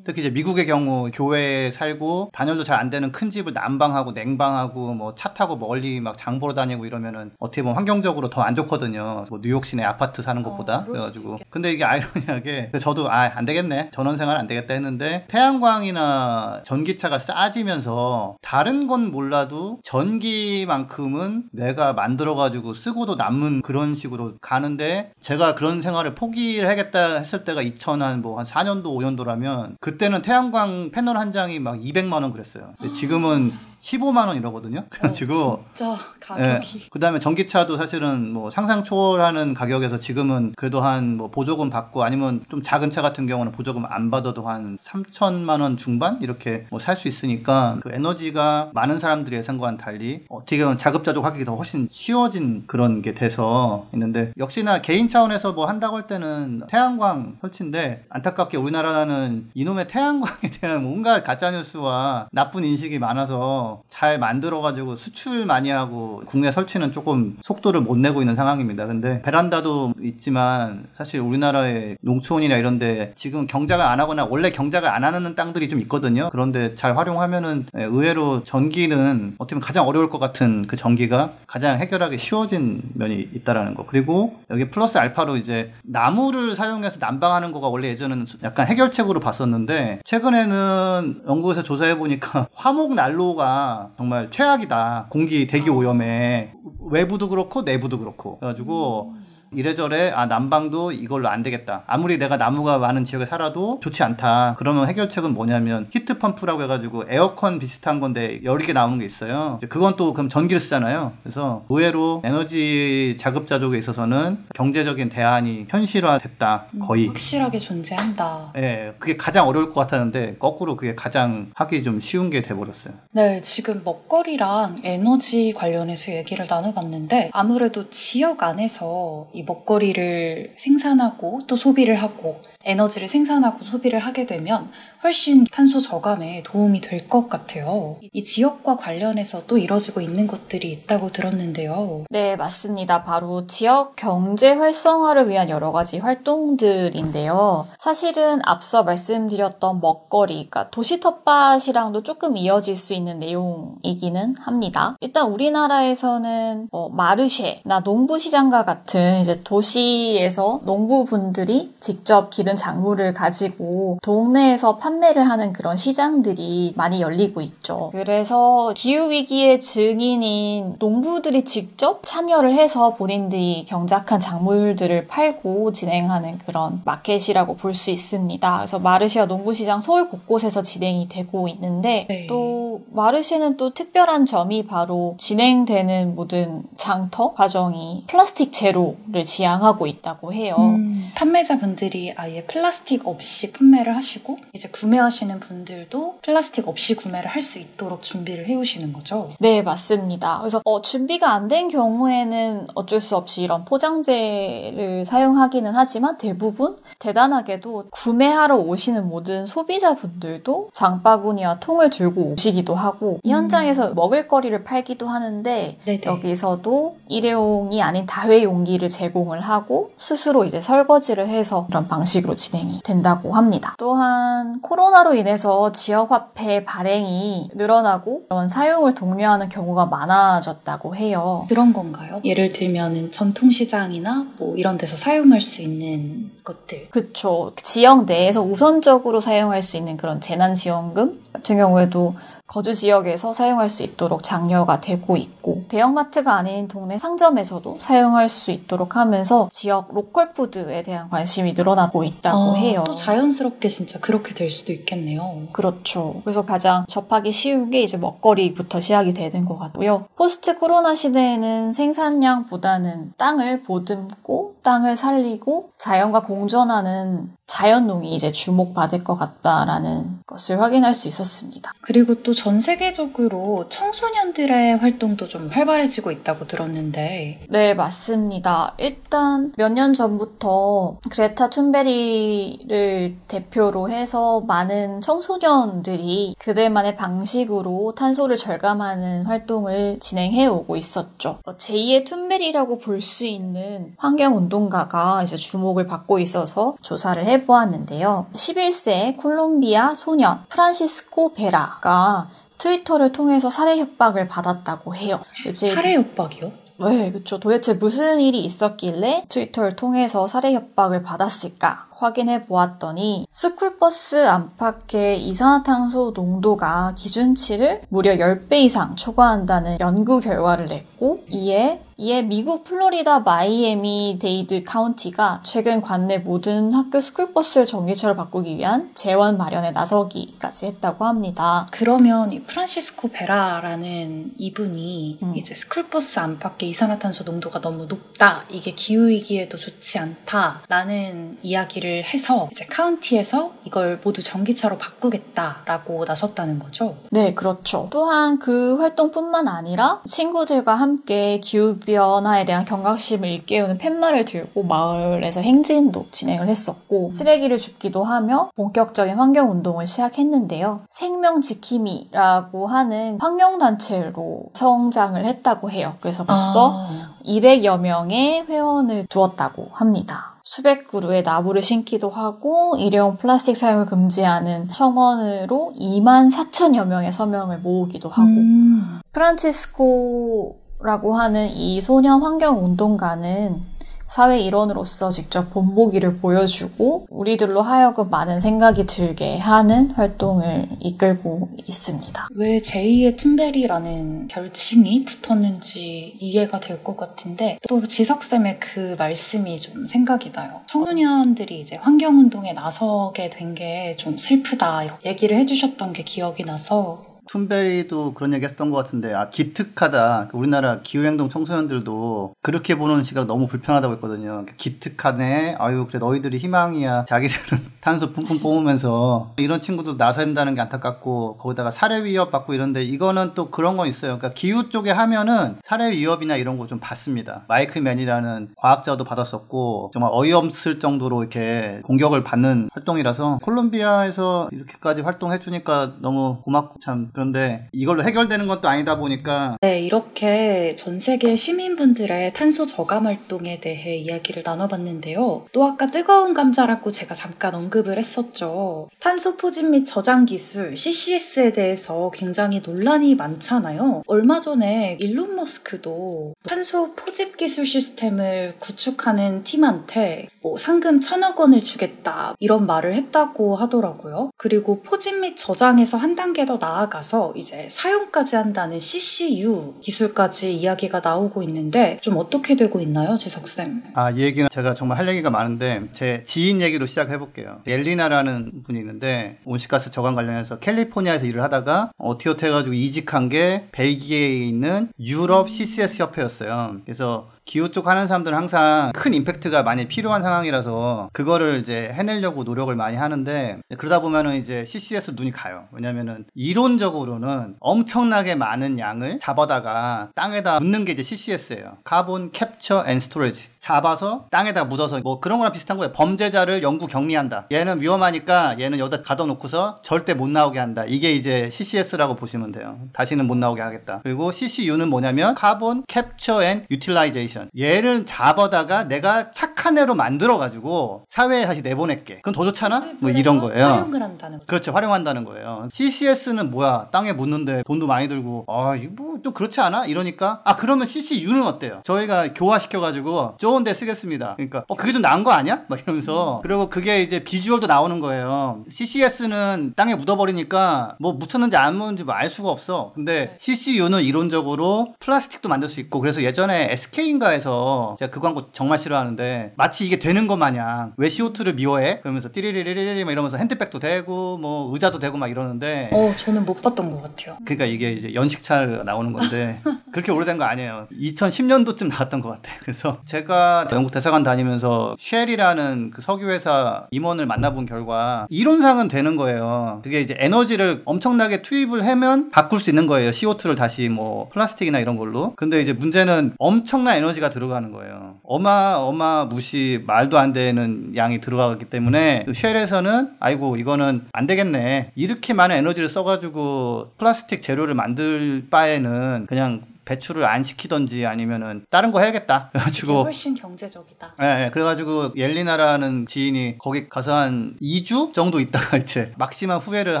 [0.08, 5.14] 특히 이제 미국의 경우 교회에 살고 단열도 잘 안 되는 큰 집을 난방하고 냉방하고 뭐
[5.14, 9.24] 차 타고 멀리 막 장 보러 다니고 이러면은 어떻게 보면 환경적으로 더 안 좋거든요.
[9.28, 11.36] 뭐 뉴욕 시내 아파트 사는 것보다 어, 그럴 수도 그래가지고.
[11.50, 18.36] 근데 이게 아이러니하게 저도 아 안 되겠네 전원 생활 안 되겠다 했는데 태양광이나 전기차가 싸지면서
[18.40, 26.66] 다른 건 몰라도 전기만큼은 내가 만들어가지고 쓰고도 남는 그런 식으로 가는데 제가 그런 생활을 포기를
[26.68, 31.78] 하겠다 했을 때가 2000 한 뭐한 4년도 5년도라면 그 때는 태양광 패널 한 장이 막
[31.80, 32.74] 200만 원 그랬어요.
[32.78, 34.84] 근데 지금은 15만 원 이러거든요.
[34.90, 41.08] 그래가지고 어, 진짜 가격이 그 다음에 전기차도 사실은 뭐 상상 초월하는 가격에서 지금은 그래도 한
[41.18, 45.76] 뭐 보조금 받고 아니면 좀 작은 차 같은 경우는 보조금 안 받아도 한 3천만 원
[45.76, 51.44] 중반 이렇게 뭐 살 수 있으니까 그 에너지가 많은 사람들의 예상과는 달리 어떻게 보면 자급자족하기
[51.44, 57.36] 더 훨씬 쉬워진 그런 게 돼서 있는데 역시나 개인 차원에서 뭐 한다고 할 때는 태양광
[57.40, 65.70] 설치인데 안타깝게 우리나라는 이놈의 태양광에 대한 온갖 가짜뉴스와 나쁜 인식이 많아서 잘 만들어가지고 수출 많이
[65.70, 68.86] 하고 국내 설치는 조금 속도를 못 내고 있는 상황입니다.
[68.86, 75.34] 근데 베란다도 있지만 사실 우리나라의 농촌이나 이런데 지금 경작을 안 하거나 원래 경작을 안 하는
[75.34, 76.28] 땅들이 좀 있거든요.
[76.30, 81.78] 그런데 잘 활용하면은 예, 의외로 전기는 어떻게 보면 가장 어려울 것 같은 그 전기가 가장
[81.78, 83.84] 해결하기 쉬워진 면이 있다라는 거.
[83.86, 91.22] 그리고 여기 플러스 알파로 이제 나무를 사용해서 난방하는 거가 원래 예전에는 약간 해결책으로 봤었는데 최근에는
[91.26, 93.57] 연구에서 조사해 보니까 화목 난로가
[93.96, 95.08] 정말 최악이다.
[95.10, 96.52] 공기 대기 오염에.
[96.90, 98.38] 외부도 그렇고 내부도 그렇고.
[98.38, 99.14] 그래가지고
[99.52, 101.82] 이래저래 아 난방도 이걸로 안 되겠다.
[101.86, 104.56] 아무리 내가 나무가 많은 지역에 살아도 좋지 않다.
[104.58, 109.58] 그러면 해결책은 뭐냐면 히트 펌프라고 해가지고 에어컨 비슷한 건데 개 나오는 게 있어요.
[109.68, 111.12] 그건 또 그럼 전기를 쓰잖아요.
[111.22, 116.66] 그래서 의외로 에너지 자급자족에 있어서는 경제적인 대안이 현실화됐다.
[116.82, 117.06] 거의.
[117.06, 118.52] 확실하게 존재한다.
[118.56, 122.94] 예, 그게 가장 어려울 것 같았는데 거꾸로 그게 가장 하기 좀 쉬운 게 돼버렸어요.
[123.12, 132.02] 네, 지금 먹거리랑 에너지 관련해서 얘기를 나눠봤는데 아무래도 지역 안에서 이 먹거리를 생산하고 또 소비를
[132.02, 134.70] 하고 에너지를 생산하고 소비를 하게 되면
[135.04, 137.96] 훨씬 탄소 저감에 도움이 될 것 같아요.
[138.12, 142.04] 이 지역과 관련해서 또 이뤄지고 있는 것들이 있다고 들었는데요.
[142.10, 143.04] 네, 맞습니다.
[143.04, 147.66] 바로 지역 경제 활성화를 위한 여러 가지 활동들인데요.
[147.78, 154.96] 사실은 앞서 말씀드렸던 먹거리, 그러니까 도시 텃밭이랑도 조금 이어질 수 있는 내용이기는 합니다.
[155.00, 165.28] 일단 우리나라에서는 뭐 마르쉐나 농부시장과 같은 이제 도시에서 농부분들이 직접 기른 작물을 가지고 동네에서 판매를
[165.28, 167.90] 하는 그런 시장들이 많이 열리고 있죠.
[167.92, 177.74] 그래서 기후위기의 증인인 농부들이 직접 참여를 해서 본인들이 경작한 작물들을 팔고 진행하는 그런 마켓이라고 볼
[177.74, 178.56] 수 있습니다.
[178.56, 182.26] 그래서 마르시아 농부시장 서울 곳곳에서 진행이 되고 있는데 네.
[182.26, 190.56] 또 마르시는 또 특별한 점이 바로 진행되는 모든 장터 과정이 플라스틱 제로를 지향하고 있다고 해요.
[190.58, 197.58] 음, 판매자분들이 아예 플라스틱 없이 판매를 하시고 이제 구매하시는 분들도 플라스틱 없이 구매를 할 수
[197.60, 199.30] 있도록 준비를 해오시는 거죠.
[199.38, 200.38] 네, 맞습니다.
[200.40, 207.86] 그래서 어, 준비가 안 된 경우에는 어쩔 수 없이 이런 포장재를 사용하기는 하지만 대부분 대단하게도
[207.90, 213.38] 구매하러 오시는 모든 소비자분들도 장바구니와 통을 들고 오시기도 하고 이 음.
[213.38, 216.00] 현장에서 먹을거리를 팔기도 하는데 네네.
[216.04, 223.74] 여기서도 일회용이 아닌 다회용기를 제공을 하고 스스로 이제 설거지를 해서 이런 방식으로 진행이 된다고 합니다.
[223.78, 231.46] 또한 코로나로 인해서 지역화폐 발행이 늘어나고 이런 사용을 독려하는 경우가 많아졌다고 해요.
[231.48, 232.20] 그런 건가요?
[232.24, 236.88] 예를 들면은 전통시장이나 뭐 이런 데서 사용할 수 있는 것들.
[236.90, 237.52] 그쵸.
[237.56, 242.14] 지역 내에서 우선적으로 사용할 수 있는 그런 재난지원금 같은 경우에도
[242.48, 248.96] 거주 지역에서 사용할 수 있도록 장려가 되고 있고 대형마트가 아닌 동네 상점에서도 사용할 수 있도록
[248.96, 252.84] 하면서 지역 로컬 푸드에 대한 관심이 늘어나고 있다고 아, 해요.
[252.86, 255.48] 또 자연스럽게 진짜 그렇게 될 수도 있겠네요.
[255.52, 256.22] 그렇죠.
[256.24, 260.06] 그래서 가장 접하기 쉬운 게 이제 먹거리부터 시작이 되는 것 같고요.
[260.16, 270.20] 포스트 코로나 시대에는 생산량보다는 땅을 보듬고 땅을 살리고 자연과 공존하는 자연농이 이제 주목받을 것 같다라는
[270.26, 271.72] 것을 확인할 수 있었습니다.
[271.80, 278.74] 그리고 또전 세계적으로 청소년들의 활동도 좀 활발해지고 있다고 들었는데 네, 맞습니다.
[278.78, 289.98] 일단 몇 년 전부터 그레타 툰베리를 대표로 해서 많은 청소년들이 그들만의 방식으로 탄소를 절감하는 활동을
[290.00, 291.38] 진행해 오고 있었죠.
[291.44, 298.26] 제2의 툰베리라고 볼 수 있는 환경 운동가가 이제 주목을 받고 있어서 조사를 해 보았는데요.
[298.34, 302.27] 11세 콜롬비아 소년 프란시스코 베라가
[302.58, 305.20] 트위터를 통해서 살해 협박을 받았다고 해요.
[305.46, 306.52] 이제 살해 협박이요?
[306.80, 307.40] 네, 그쵸.
[307.40, 311.87] 도대체 무슨 일이 있었길래 트위터를 통해서 살해 협박을 받았을까?
[311.98, 321.82] 확인해 보았더니 스쿨버스 안팎의 이산화탄소 농도가 기준치를 무려 10배 이상 초과한다는 연구 결과를 냈고 이에
[322.00, 329.36] 이에 미국 플로리다 마이애미 데이드 카운티가 최근 관내 모든 학교 스쿨버스를 전기차로 바꾸기 위한 재원
[329.36, 331.66] 마련에 나서기까지 했다고 합니다.
[331.72, 335.36] 그러면 이 프란시스코 베라라는 이분이 음.
[335.36, 338.44] 이제 스쿨버스 안팎의 이산화탄소 농도가 너무 높다.
[338.48, 346.96] 이게 기후위기에도 좋지 않다라는 이야기를 해서 이제 카운티에서 이걸 모두 전기차로 바꾸겠다라고 나섰다는 거죠.
[347.10, 347.88] 네, 그렇죠.
[347.90, 356.48] 또한 그 활동뿐만 아니라 친구들과 함께 기후변화에 대한 경각심을 일깨우는 팻말을 들고 마을에서 행진도 진행을
[356.48, 360.82] 했었고, 쓰레기를 줍기도 하며 본격적인 환경운동을 시작했는데요.
[360.88, 365.96] 생명지킴이라고 하는 환경단체로 성장을 했다고 해요.
[366.00, 370.38] 그래서 벌써 아, 200여 명의 회원을 두었다고 합니다.
[370.50, 378.08] 수백 그루의 나무를 심기도 하고 일회용 플라스틱 사용을 금지하는 청원으로 2만 4천여 명의 서명을 모으기도
[378.08, 379.00] 하고 음.
[379.12, 383.60] 프란치스코라고 하는 이 소년 환경 운동가는
[384.08, 392.28] 사회 일원으로서 직접 본보기를 보여주고 우리들로 하여금 많은 생각이 들게 하는 활동을 이끌고 있습니다.
[392.34, 400.30] 왜 제2의 툰베리라는 별칭이 붙었는지 이해가 될 것 같은데 또 지석쌤의 그 말씀이 좀 생각이
[400.32, 400.60] 나요.
[400.66, 408.32] 청소년들이 이제 환경운동에 나서게 된 게 좀 슬프다 얘기를 해주셨던 게 기억이 나서 툰베리도 그런
[408.34, 410.28] 얘기 했던 것 같은데, 아, 기특하다.
[410.30, 414.46] 그 우리나라 기후행동 청소년들도 그렇게 보는 시각 너무 불편하다고 했거든요.
[414.56, 415.56] 기특하네.
[415.58, 417.04] 아유, 그래, 너희들이 희망이야.
[417.04, 422.82] 자기들은 탄소 뿜뿜 뽑으면서 이런 친구도 나서야 된다는 게 안타깝고, 거기다가 살해 위협 받고 이런데,
[422.82, 424.18] 이거는 또 그런 거 있어요.
[424.18, 427.44] 그러니까 기후 쪽에 하면은 살해 위협이나 이런 거 좀 받습니다.
[427.48, 436.42] 마이크 맨이라는 과학자도 받았었고, 정말 어이없을 정도로 이렇게 공격을 받는 활동이라서, 콜롬비아에서 이렇게까지 활동해주니까 너무
[436.42, 443.06] 고맙고 참 그런데 이걸로 해결되는 것도 아니다 보니까 네, 이렇게 전 세계 시민분들의 탄소 저감
[443.06, 445.46] 활동에 대해 이야기를 나눠봤는데요.
[445.52, 448.88] 또 아까 뜨거운 감자라고 제가 잠깐 언급을 했었죠.
[449.00, 454.04] 탄소 포집 및 저장 기술 CCS에 대해서 굉장히 논란이 많잖아요.
[454.06, 462.34] 얼마 전에 일론 머스크도 탄소 포집 기술 시스템을 구축하는 팀한테 뭐 상금 천억 원을 주겠다
[462.38, 464.30] 이런 말을 했다고 하더라고요.
[464.36, 471.42] 그리고 포집 및 저장에서 한 단계 더 나아가서 이제 사용까지 한다는 CCU 기술까지 이야기가 나오고
[471.42, 473.82] 있는데 좀 어떻게 되고 있나요, 지석쌤?
[473.94, 477.60] 아, 이 얘기는 제가 정말 할 얘기가 많은데 제 지인 얘기로 시작해 볼게요.
[477.66, 484.88] 엘리나라는 분이 있는데 온실가스 저감 관련해서 캘리포니아에서 일을 하다가 어떻게 해가지고 이직한 게 벨기에에 있는
[485.00, 486.76] 유럽 CCS 협회였어요.
[486.84, 492.74] 그래서 기후 쪽 하는 사람들은 항상 큰 임팩트가 많이 필요한 상황이라서 그거를 이제 해내려고 노력을
[492.76, 495.66] 많이 하는데 그러다 보면은 이제 CCS 눈이 가요.
[495.72, 501.78] 왜냐면은 이론적으로는 엄청나게 많은 양을 잡아다가 땅에다 묻는 게 이제 CCS예요.
[501.84, 503.48] Carbon capture and storage.
[503.58, 505.92] 잡아서 땅에다 묻어서 뭐 그런 거랑 비슷한 거예요.
[505.92, 507.46] 범죄자를 영구 격리한다.
[507.52, 510.84] 얘는 위험하니까 얘는 여기다 가둬놓고서 절대 못 나오게 한다.
[510.86, 512.78] 이게 이제 CCS라고 보시면 돼요.
[512.92, 514.00] 다시는 못 나오게 하겠다.
[514.02, 517.50] 그리고 CCU는 뭐냐면 carbon capture and utilization.
[517.58, 522.16] 얘를 잡아다가 내가 착한 애로 만들어가지고 사회에 다시 내보낼게.
[522.16, 522.80] 그건 더 좋잖아?
[522.98, 523.64] 뭐 이런 거예요.
[523.66, 524.46] 활용을 한다는 거죠.
[524.46, 524.72] 그렇죠.
[524.72, 525.68] 활용한다는 거예요.
[525.72, 526.88] CCS는 뭐야?
[526.92, 529.86] 땅에 묻는데 돈도 많이 들고, 아, 이거 뭐 좀 그렇지 않아?
[529.86, 531.80] 이러니까, 아, 그러면 CCU는 어때요?
[531.84, 534.34] 저희가 교화시켜가지고 좋은 데 쓰겠습니다.
[534.36, 535.62] 그러니까, 어, 그게 좀 나은 거 아니야?
[535.68, 536.40] 막 이러면서.
[536.42, 538.62] 그리고 그게 이제 비주얼도 나오는 거예요.
[538.68, 542.90] CCS는 땅에 묻어버리니까 뭐 묻혔는지 안 묻었는지 뭐 알 수가 없어.
[542.96, 549.52] 근데 CCU는 이론적으로 플라스틱도 만들 수 있고, 그래서 예전에 SK인가에서 제가 그 광고 정말 싫어하는데,
[549.56, 552.00] 마치 이게 되는 것 마냥 왜 CO2를 미워해?
[552.00, 556.90] 그러면서 띠리리리리리 막 이러면서 핸드백도 되고, 뭐 의자도 되고 막 이러는데, 어, 저는 못 봤던
[556.90, 557.38] 것 같아요.
[557.44, 559.60] 그러니까 이게 이제 연식차가 나오는 건데
[559.92, 560.88] 그렇게 오래된 거 아니에요.
[561.00, 562.58] 2010년도쯤 나왔던 것 같아요.
[562.60, 563.37] 그래서 제가
[563.72, 569.80] 영국 대사관 다니면서 쉘이라는 그 석유 회사 임원을 만나본 결과 이론상은 되는 거예요.
[569.82, 573.10] 그게 이제 에너지를 엄청나게 투입을 하면 바꿀 수 있는 거예요.
[573.10, 575.34] CO2를 다시 뭐 플라스틱이나 이런 걸로.
[575.36, 578.16] 근데 이제 문제는 엄청난 에너지가 들어가는 거예요.
[578.24, 584.92] 어마어마 무시 말도 안 되는 양이 들어가기 때문에 그 쉘에서는 아이고 이거는 안 되겠네.
[584.94, 592.00] 이렇게 많은 에너지를 써가지고 플라스틱 재료를 만들 바에는 그냥 배출을 안 시키던지 아니면은 다른 거
[592.00, 592.50] 해야겠다.
[592.52, 594.16] 그래가지고 훨씬 경제적이다.
[594.22, 594.50] 예, 예.
[594.50, 600.00] 그래가지고 옐리나라는 지인이 거기 가서 한 2주 정도 있다가 이제 막심한 후회를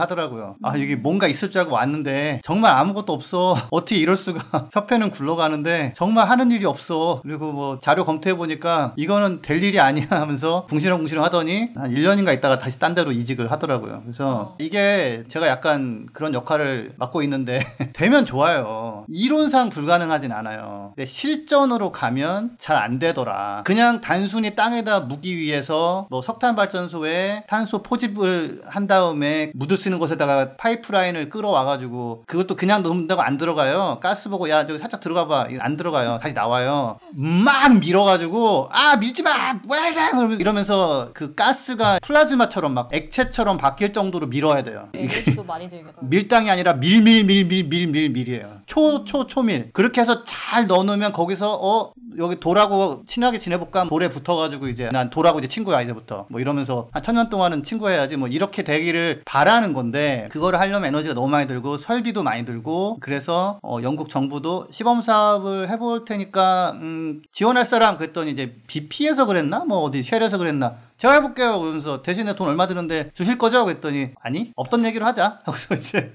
[0.00, 0.56] 하더라고요.
[0.62, 3.56] 아, 여기 뭔가 있을 줄 알고 왔는데 정말 아무것도 없어.
[3.70, 4.68] 어떻게 이럴 수가.
[4.72, 7.20] 협회는 굴러가는데 정말 하는 일이 없어.
[7.22, 12.58] 그리고 뭐 자료 검토해 보니까 이거는 될 일이 아니야 하면서 궁시렁궁시렁 하더니 한 1년인가 있다가
[12.58, 14.02] 다시 딴 데로 이직을 하더라고요.
[14.02, 14.56] 그래서 어.
[14.58, 17.60] 이게 제가 약간 그런 역할을 맡고 있는데
[17.94, 19.06] 되면 좋아요.
[19.08, 20.92] 이론상 불가능하진 않아요.
[20.96, 23.62] 근데 실전으로 가면 잘 안 되더라.
[23.66, 29.98] 그냥 단순히 땅에다 묻기 위해서 뭐 석탄 발전소에 탄소 포집을 한 다음에 묻을 수 있는
[29.98, 33.98] 곳에다가 파이프라인을 끌어와가지고 그것도 그냥 넣는다고 안 들어가요.
[34.00, 35.48] 가스 보고 야 저기 살짝 들어가봐.
[35.58, 36.18] 안 들어가요.
[36.22, 36.98] 다시 나와요.
[37.14, 39.30] 막 밀어가지고 아 밀지 마.
[39.68, 44.88] 왜 이러면서 그 가스가 플라즈마처럼 막 액체처럼 바뀔 정도로 밀어야 돼요.
[44.94, 45.96] 에너지도 많이 들겠다.
[46.02, 48.62] 밀당이 아니라 밀밀밀밀밀밀밀이에요.
[48.66, 49.67] 초 초 초밀.
[49.72, 53.84] 그렇게 해서 잘 넣어놓으면 거기서 어 여기 돌하고 친하게 지내볼까?
[53.84, 58.28] 돌에 붙어가지고 이제 난 돌하고 이제 친구야 이제부터 뭐 이러면서 한 천년 동안은 친구해야지 뭐
[58.28, 63.78] 이렇게 되기를 바라는 건데 그거를 하려면 에너지가 너무 많이 들고 설비도 많이 들고 그래서 어
[63.82, 69.64] 영국 정부도 시범 사업을 해볼 테니까 음 지원할 사람 그랬더니 이제 BP에서 그랬나?
[69.64, 70.76] 뭐 어디 쉘에서 그랬나?
[70.98, 71.60] 제가 해볼게요.
[71.60, 73.64] 그러면서 대신에 돈 얼마 드는데 주실 거죠?
[73.64, 75.38] 그랬더니 아니 없던 얘기로 하자.
[75.46, 76.12] 하고서 이제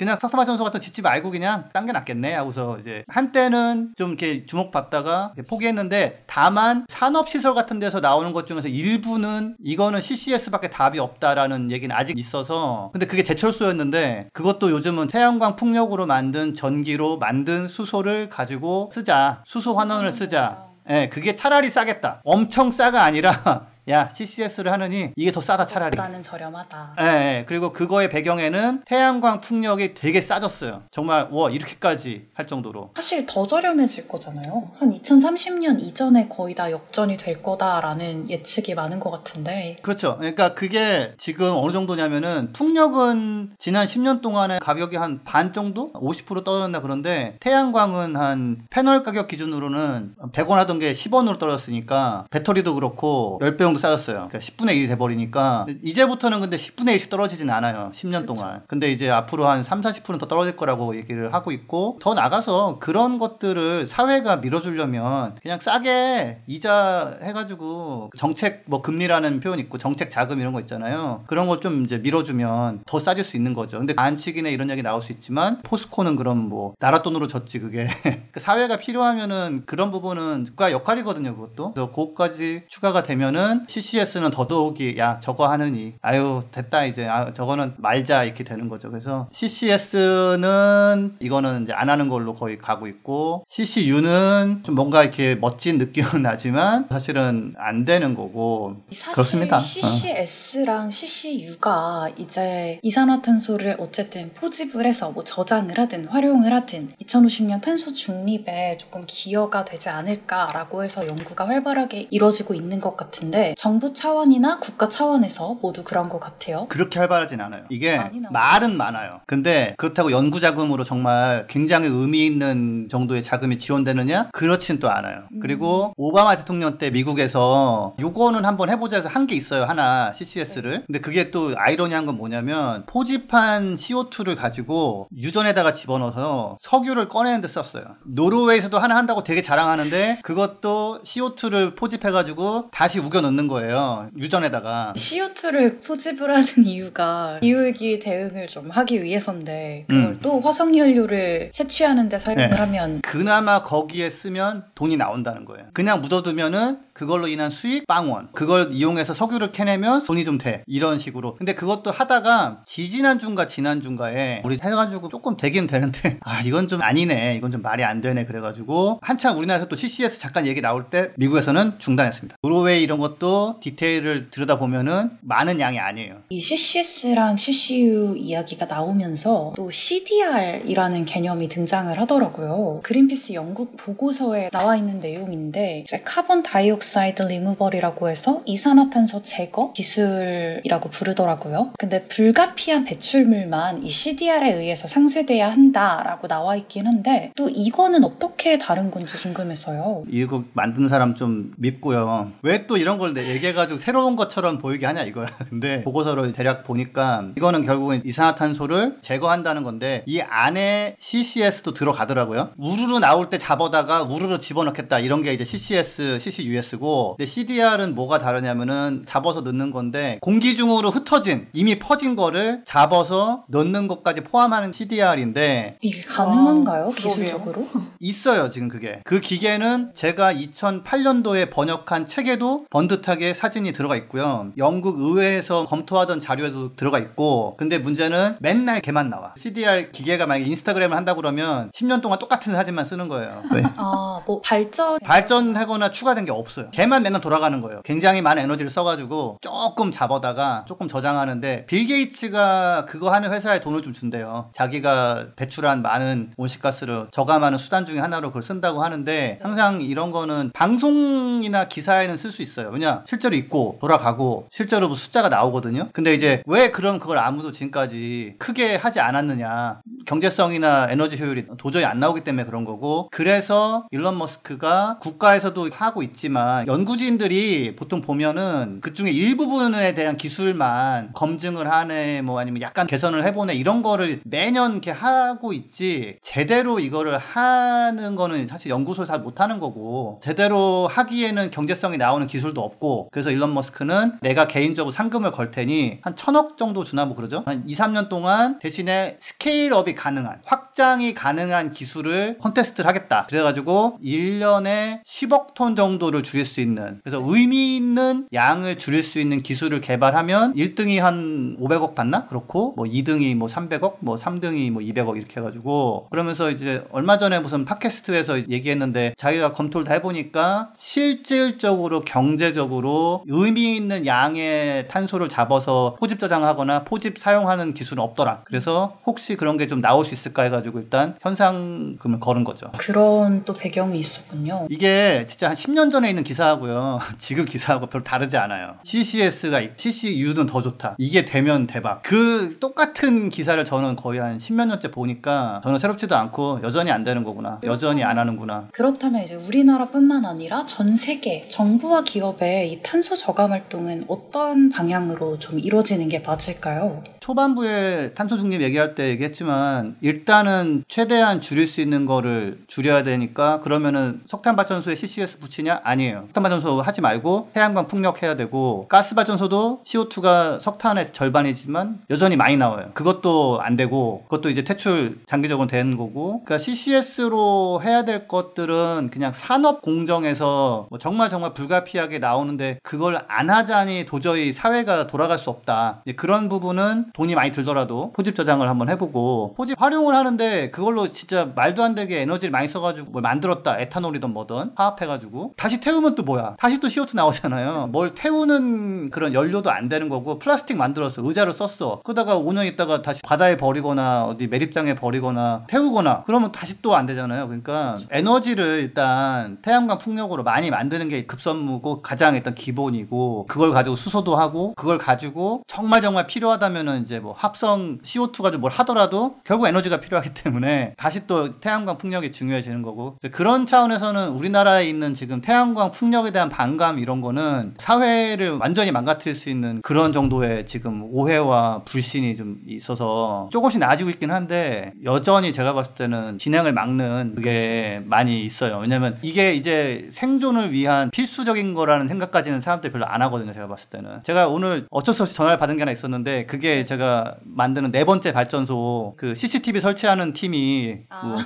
[0.00, 5.34] 그냥 석탄발전소 같은 짓지 말고 그냥 딴 게 낫겠네 하고서 이제 한때는 좀 이렇게 주목받다가
[5.46, 12.18] 포기했는데 다만 산업시설 같은 데서 나오는 것 중에서 일부는 이거는 CCS밖에 답이 없다라는 얘기는 아직
[12.18, 19.42] 있어서 근데 그게 제철소였는데 그것도 요즘은 태양광 풍력으로 만든 전기로 만든 수소를 가지고 쓰자.
[19.44, 20.64] 수소 환원을 쓰자.
[20.88, 22.22] 예, 그게 차라리 싸겠다.
[22.24, 25.96] 엄청 싸가 아니라 야 CCS를 하느니 이게 더 싸다 차라리.
[25.96, 26.96] 보다는 저렴하다.
[27.00, 27.44] 예, 예.
[27.46, 30.82] 그리고 그거의 배경에는 태양광 풍력이 되게 싸졌어요.
[30.90, 32.90] 정말 와 이렇게까지 할 정도로.
[32.94, 34.70] 사실 더 저렴해질 거잖아요.
[34.78, 40.16] 한 2030년 이전에 거의 다 역전이 될 거다라는 예측이 많은 것 같은데 그렇죠.
[40.18, 45.92] 그러니까 그게 지금 어느 정도냐면은 풍력은 지난 10년 동안에 가격이 한 반 정도?
[45.94, 53.38] 50% 떨어졌나 그런데 태양광은 한 패널 가격 기준으로는 100원 하던 게 10원으로 떨어졌으니까 배터리도 그렇고
[53.42, 54.28] 10배 정도 싸졌어요.
[54.28, 57.90] 그러니까 10분의 1이 돼버리니까 이제부터는 근데 10분의 1씩 떨어지진 않아요.
[57.94, 58.62] 10년 동안.
[58.66, 63.18] 근데 이제 앞으로 한 3, 40%는 더 떨어질 거라고 얘기를 하고 있고 더 나가서 그런
[63.18, 70.52] 것들을 사회가 밀어주려면 그냥 싸게 이자 해가지고 정책 뭐 금리라는 표현 있고 정책 자금 이런
[70.52, 71.24] 거 있잖아요.
[71.26, 73.78] 그런 걸 좀 이제 밀어주면 더 싸질 수 있는 거죠.
[73.78, 77.86] 근데 안치기네 이런 얘기 나올 수 있지만 포스코는 그럼 뭐 나라 돈으로 졌지 그게.
[78.32, 81.34] 그 사회가 필요하면은 그런 부분은 국가 역할이거든요.
[81.34, 81.72] 그것도.
[81.72, 88.24] 그래서 그것까지 추가가 되면은 CCS는 더더욱이 야 저거 하느니 아유 됐다 이제 아 저거는 말자
[88.24, 88.88] 이렇게 되는 거죠.
[88.88, 95.78] 그래서 CCS는 이거는 이제 안 하는 걸로 거의 가고 있고 CCU는 좀 뭔가 이렇게 멋진
[95.78, 99.56] 느낌은 나지만 사실은 안 되는 거고 사실 그렇습니다.
[99.56, 99.60] 어.
[99.60, 108.19] CCS랑 CCU가 이제 이산화탄소를 어쨌든 포집을 해서 뭐 저장을 하든 활용을 하든 2050년 탄소 중
[108.26, 114.88] 립에 조금 기여가 되지 않을까라고 해서 연구가 활발하게 이루어지고 있는 것 같은데 정부 차원이나 국가
[114.88, 116.66] 차원에서 모두 그런 것 같아요.
[116.68, 117.64] 그렇게 활발하진 않아요.
[117.70, 117.98] 이게.
[118.30, 119.20] 말은 많아요.
[119.26, 124.30] 근데 그렇다고 연구 자금으로 정말 굉장히 의미 있는 정도의 자금이 지원되느냐?
[124.32, 125.22] 그렇진 또 않아요.
[125.32, 125.40] 음.
[125.40, 129.64] 그리고 오바마 대통령 때 미국에서 요거는 한번 해보자 해서 한 게 있어요.
[129.64, 130.84] 하나 CCS를.
[130.86, 137.84] 근데 그게 또 아이러니한 건 뭐냐면 포집한 CO2를 가지고 유전에다가 집어넣어서 석유를 꺼내는 데 썼어요.
[138.14, 144.08] 노르웨이에서도 하나 한다고 되게 자랑하는데 그것도 CO2를 포집해가지고 다시 우겨 넣는 거예요.
[144.16, 144.94] 유전에다가.
[144.96, 150.18] CO2를 포집을 하는 이유가 기후위기 대응을 좀 하기 위해서인데 그걸 음.
[150.22, 152.56] 또 화석연료를 채취하는데 사용을 네.
[152.56, 155.66] 하면 그나마 거기에 쓰면 돈이 나온다는 거예요.
[155.72, 158.28] 그냥 묻어두면은 그걸로 인한 수익 빵원.
[158.34, 160.62] 그걸 이용해서 석유를 캐내면 돈이 좀 돼.
[160.66, 161.36] 이런 식으로.
[161.36, 167.36] 근데 그것도 하다가 지지난주인가 지난주인가에 우리 해가지고 조금 되긴 되는데 아 이건 좀 아니네.
[167.36, 168.24] 이건 좀 말이 안 되네.
[168.26, 172.36] 그래가지고 한참 우리나라에서 또 CCS 잠깐 얘기 나올 때 미국에서는 중단했습니다.
[172.42, 176.16] 노르웨이 이런 것도 디테일을 들여다보면은 많은 양이 아니에요.
[176.30, 182.80] 이 CCS랑 CCU 이야기가 나오면서 또 CDR이라는 개념이 등장을 하더라고요.
[182.82, 191.72] 그린피스 영국 보고서에 나와 있는 내용인데 이제 카본 다이옥사이드 리무벌이라고 해서 이산화탄소 제거 기술이라고 부르더라고요.
[191.78, 198.56] 근데 불가피한 배출물만 이 CDR에 의해서 상쇄돼야 한다라고 나와 있긴 한데 또 이 거는 어떻게
[198.56, 200.04] 다른 건지 궁금해서요.
[200.10, 202.30] 이거 만드는 사람 좀 밉고요.
[202.42, 205.26] 왜 또 이런 걸 내- 얘기해가지고 새로운 것처럼 보이게 하냐 이거야.
[205.50, 212.50] 근데 보고서를 대략 보니까 이거는 결국은 이산화탄소를 제거한다는 건데 이 안에 CCS도 들어가더라고요.
[212.58, 219.02] 우르르 나올 때 잡아다가 우르르 집어넣겠다 이런 게 이제 CCS, CCUS고 근데 CDR은 뭐가 다르냐면은
[219.06, 226.02] 잡아서 넣는 건데 공기 중으로 흩어진 이미 퍼진 거를 잡아서 넣는 것까지 포함하는 CDR인데 이게
[226.02, 226.84] 가능한가요?
[226.84, 227.66] 와, 기술적으로?
[228.00, 229.00] 있어요, 지금 그게.
[229.04, 234.52] 그 기계는 제가 2008년도에 번역한 책에도 번듯하게 사진이 들어가 있고요.
[234.56, 239.34] 영국 의회에서 검토하던 자료에도 들어가 있고, 근데 문제는 맨날 걔만 나와.
[239.36, 243.42] CDR 기계가 만약에 인스타그램을 한다 그러면 10년 동안 똑같은 사진만 쓰는 거예요.
[243.52, 243.62] 왜?
[243.76, 246.70] 아, 뭐 발전 발전하거나 추가된 게 없어요.
[246.70, 247.82] 걔만 맨날 돌아가는 거예요.
[247.84, 253.82] 굉장히 많은 에너지를 써 가지고 조금 잡아다가 조금 저장하는데 빌 게이츠가 그거 하는 회사에 돈을
[253.82, 254.50] 좀 준대요.
[254.52, 261.68] 자기가 배출한 많은 온실가스를 저감하는 수단 중에 하나로 그걸 쓴다고 하는데 항상 이런 거는 방송이나
[261.68, 262.68] 기사에는 쓸 수 있어요.
[262.70, 265.88] 왜냐 실제로 있고 돌아가고 실제로 뭐 숫자가 나오거든요.
[265.92, 272.00] 근데 이제 왜 그럼 그걸 아무도 지금까지 크게 하지 않았느냐 경제성이나 에너지 효율이 도저히 안
[272.00, 279.10] 나오기 때문에 그런 거고 그래서 일론 머스크가 국가에서도 하고 있지만 연구진들이 보통 보면은 그 중에
[279.10, 285.52] 일부분에 대한 기술만 검증을 하네 뭐 아니면 약간 개선을 해보네 이런 거를 매년 이렇게 하고
[285.52, 287.59] 있지 제대로 이거를 하
[287.92, 294.18] 는 거는 사실 연구소에서 잘 못하는 거고 제대로 하기에는 경제성이 나오는 기술도 없고 그래서 일론 머스크는
[294.20, 297.42] 내가 개인적으로 상금을 걸 테니 한 천억 정도 주나 뭐 그러죠?
[297.46, 303.26] 한 2, 3년 동안 대신에 스케일업이 가능한 확장이 가능한 기술을 콘테스트를 하겠다.
[303.28, 309.42] 그래가지고 1년에 10억 톤 정도를 줄일 수 있는 그래서 의미 있는 양을 줄일 수 있는
[309.42, 312.26] 기술을 개발하면 1등이 한 500억 받나?
[312.26, 317.40] 그렇고 뭐 2등이 뭐 300억 뭐 3등이 뭐 200억 이렇게 해가지고 그러면서 이제 얼마 전에
[317.50, 326.20] 무슨 팟캐스트에서 얘기했는데 자기가 검토를 다 해보니까 실질적으로 경제적으로 의미 있는 양의 탄소를 잡아서 포집
[326.20, 328.42] 저장하거나 포집 사용하는 기술은 없더라.
[328.44, 332.72] 그래서 혹시 그런 게 좀 나올 수 있을까 해가지고 일단 현상금을 걸은 거죠.
[332.76, 334.66] 그런 또 배경이 있었군요.
[334.68, 336.98] 이게 진짜 한 10년 전에 있는 기사하고요.
[337.18, 338.74] 지금 기사하고 별로 다르지 않아요.
[338.82, 340.96] CCS가, CCU는 더 좋다.
[340.98, 342.02] 이게 되면 대박.
[342.02, 347.22] 그 똑같은 기사를 저는 거의 한 10몇 년째 보니까 저는 새롭지도 않고 여전히 안 되는
[347.22, 347.58] 거 구나.
[347.64, 348.68] 여전히 안 하는구나.
[348.72, 355.58] 그렇다면 이제 우리나라뿐만 아니라 전 세계 정부와 기업의 이 탄소 저감 활동은 어떤 방향으로 좀
[355.58, 357.02] 이루어지는 게 맞을까요?
[357.30, 364.20] 초반부에 탄소 중립 얘기할 때 얘기했지만 일단은 최대한 줄일 수 있는 거를 줄여야 되니까 그러면은
[364.26, 365.80] 석탄 발전소에 CCS 붙이냐?
[365.84, 366.24] 아니에요.
[366.26, 372.90] 석탄 발전소 하지 말고 태양광 풍력해야 되고 가스 발전소도 CO2가 석탄의 절반이지만 여전히 많이 나와요.
[372.94, 379.32] 그것도 안 되고 그것도 이제 퇴출 장기적으로 되는 거고 그러니까 CCS로 해야 될 것들은 그냥
[379.32, 386.02] 산업 공정에서 뭐 정말 정말 불가피하게 나오는데 그걸 안 하자니 도저히 사회가 돌아갈 수 없다.
[386.16, 391.82] 그런 부분은 돈이 많이 들더라도 포집 저장을 한번 해보고 포집 활용을 하는데 그걸로 진짜 말도
[391.82, 396.56] 안 되게 에너지를 많이 써가지고 뭘 만들었다 에탄올이든 뭐든 화합해가지고 다시 태우면 또 뭐야?
[396.58, 397.88] 다시 또 CO2 나오잖아요.
[397.92, 402.00] 뭘 태우는 그런 연료도 안 되는 거고 플라스틱 만들어서 의자로 썼어.
[402.04, 407.46] 그러다가 5년 있다가 다시 바다에 버리거나 어디 매립장에 버리거나 태우거나 그러면 다시 또 안 되잖아요.
[407.48, 414.36] 그러니까 에너지를 일단 태양광 풍력으로 많이 만드는 게 급선무고 가장 일단 기본이고 그걸 가지고 수소도
[414.36, 420.00] 하고 그걸 가지고 정말 정말 필요하다면은 이제 뭐 합성 CO2 가지고 뭘 하더라도 결국 에너지가
[420.00, 426.30] 필요하기 때문에 다시 또 태양광 풍력이 중요해지는 거고 그런 차원에서는 우리나라에 있는 지금 태양광 풍력에
[426.30, 432.58] 대한 반감 이런 거는 사회를 완전히 망가뜨릴 수 있는 그런 정도의 지금 오해와 불신이 좀
[432.66, 438.78] 있어서 조금씩 나아지고 있긴 한데 여전히 제가 봤을 때는 진행을 막는 그게 많이 있어요.
[438.78, 443.52] 왜냐면 이게 이제 생존을 위한 필수적인 거라는 생각까지는 사람들이 별로 안 하거든요.
[443.52, 444.22] 제가 봤을 때는.
[444.22, 448.32] 제가 오늘 어쩔 수 없이 전화를 받은 게 하나 있었는데 그게 제가 만드는 네 번째
[448.32, 451.36] 발전소 그 CCTV 설치하는 팀이 뭐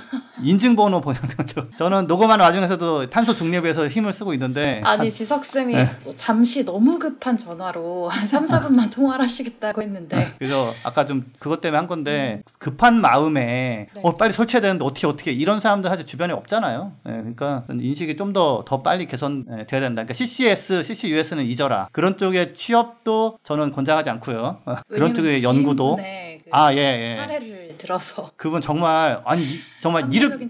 [0.41, 1.69] 인증번호 보는 거죠.
[1.77, 5.95] 저는 녹음하는 와중에서도 탄소 중립에서 힘을 쓰고 있는데 아니 지석 쌤이 네.
[6.03, 11.61] 뭐 잠시 너무 급한 전화로 한 3, 4분만 통화를 하시겠다고 했는데 그래서 아까 좀 그것
[11.61, 14.01] 때문에 한 건데 급한 마음에 네.
[14.01, 16.93] 어 빨리 설치해야 되는데 어떻게 어떻게 이런 사람들 사실 주변에 없잖아요.
[17.07, 20.01] 예, 그러니까 인식이 좀더더 빨리 개선돼야 된다.
[20.01, 21.89] 그러니까 CCS, CCUS는 잊어라.
[21.91, 24.61] 그런 쪽의 취업도 저는 권장하지 않고요.
[24.65, 25.95] 어, 그런 쪽의 연구도.
[25.97, 27.15] 지인분의 그 아 예 예.
[27.15, 30.47] 사례를 들어서 그분 정말 아니 이- 정말 이렇게.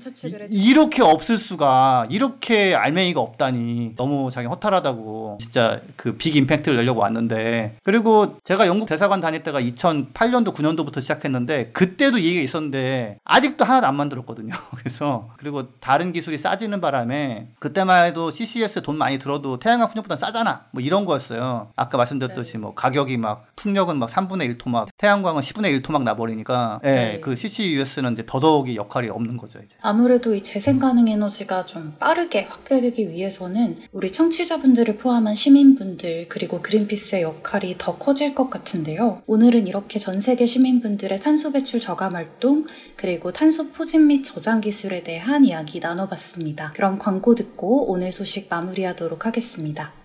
[0.49, 7.77] 이렇게 없을 수가 이렇게 알맹이가 없다니 너무 자기 허탈하다고 진짜 그 빅 임팩트를 내려고 왔는데
[7.83, 13.87] 그리고 제가 영국 대사관 다닐 때가 2008년도 9년도부터 시작했는데 그때도 이 얘기가 있었는데 아직도 하나도
[13.87, 14.53] 안 만들었거든요.
[14.77, 20.65] 그래서 그리고 다른 기술이 싸지는 바람에 그때만 해도 CCS 돈 많이 들어도 태양광 풍력보다 싸잖아.
[20.71, 21.69] 뭐 이런 거였어요.
[21.75, 26.81] 아까 말씀드렸듯이 뭐 가격이 막 풍력은 막 3분의 1토 막, 태양광은 10분의 1 토막 나버리니까
[26.83, 27.19] 예, 네.
[27.19, 29.77] 그 CCUS는 이제 더더욱이 역할이 없는 거죠, 이제.
[29.81, 37.21] 아무래도 이 재생 가능 에너지가 좀 빠르게 확대되기 위해서는 우리 청취자분들을 포함한 시민분들 그리고 그린피스의
[37.21, 39.21] 역할이 더 커질 것 같은데요.
[39.27, 42.65] 오늘은 이렇게 전 세계 시민분들의 탄소 배출 저감 활동
[42.95, 46.71] 그리고 탄소 포집 및 저장 기술에 대한 이야기 나눠봤습니다.
[46.75, 50.04] 그럼 광고 듣고 오늘 소식 마무리하도록 하겠습니다.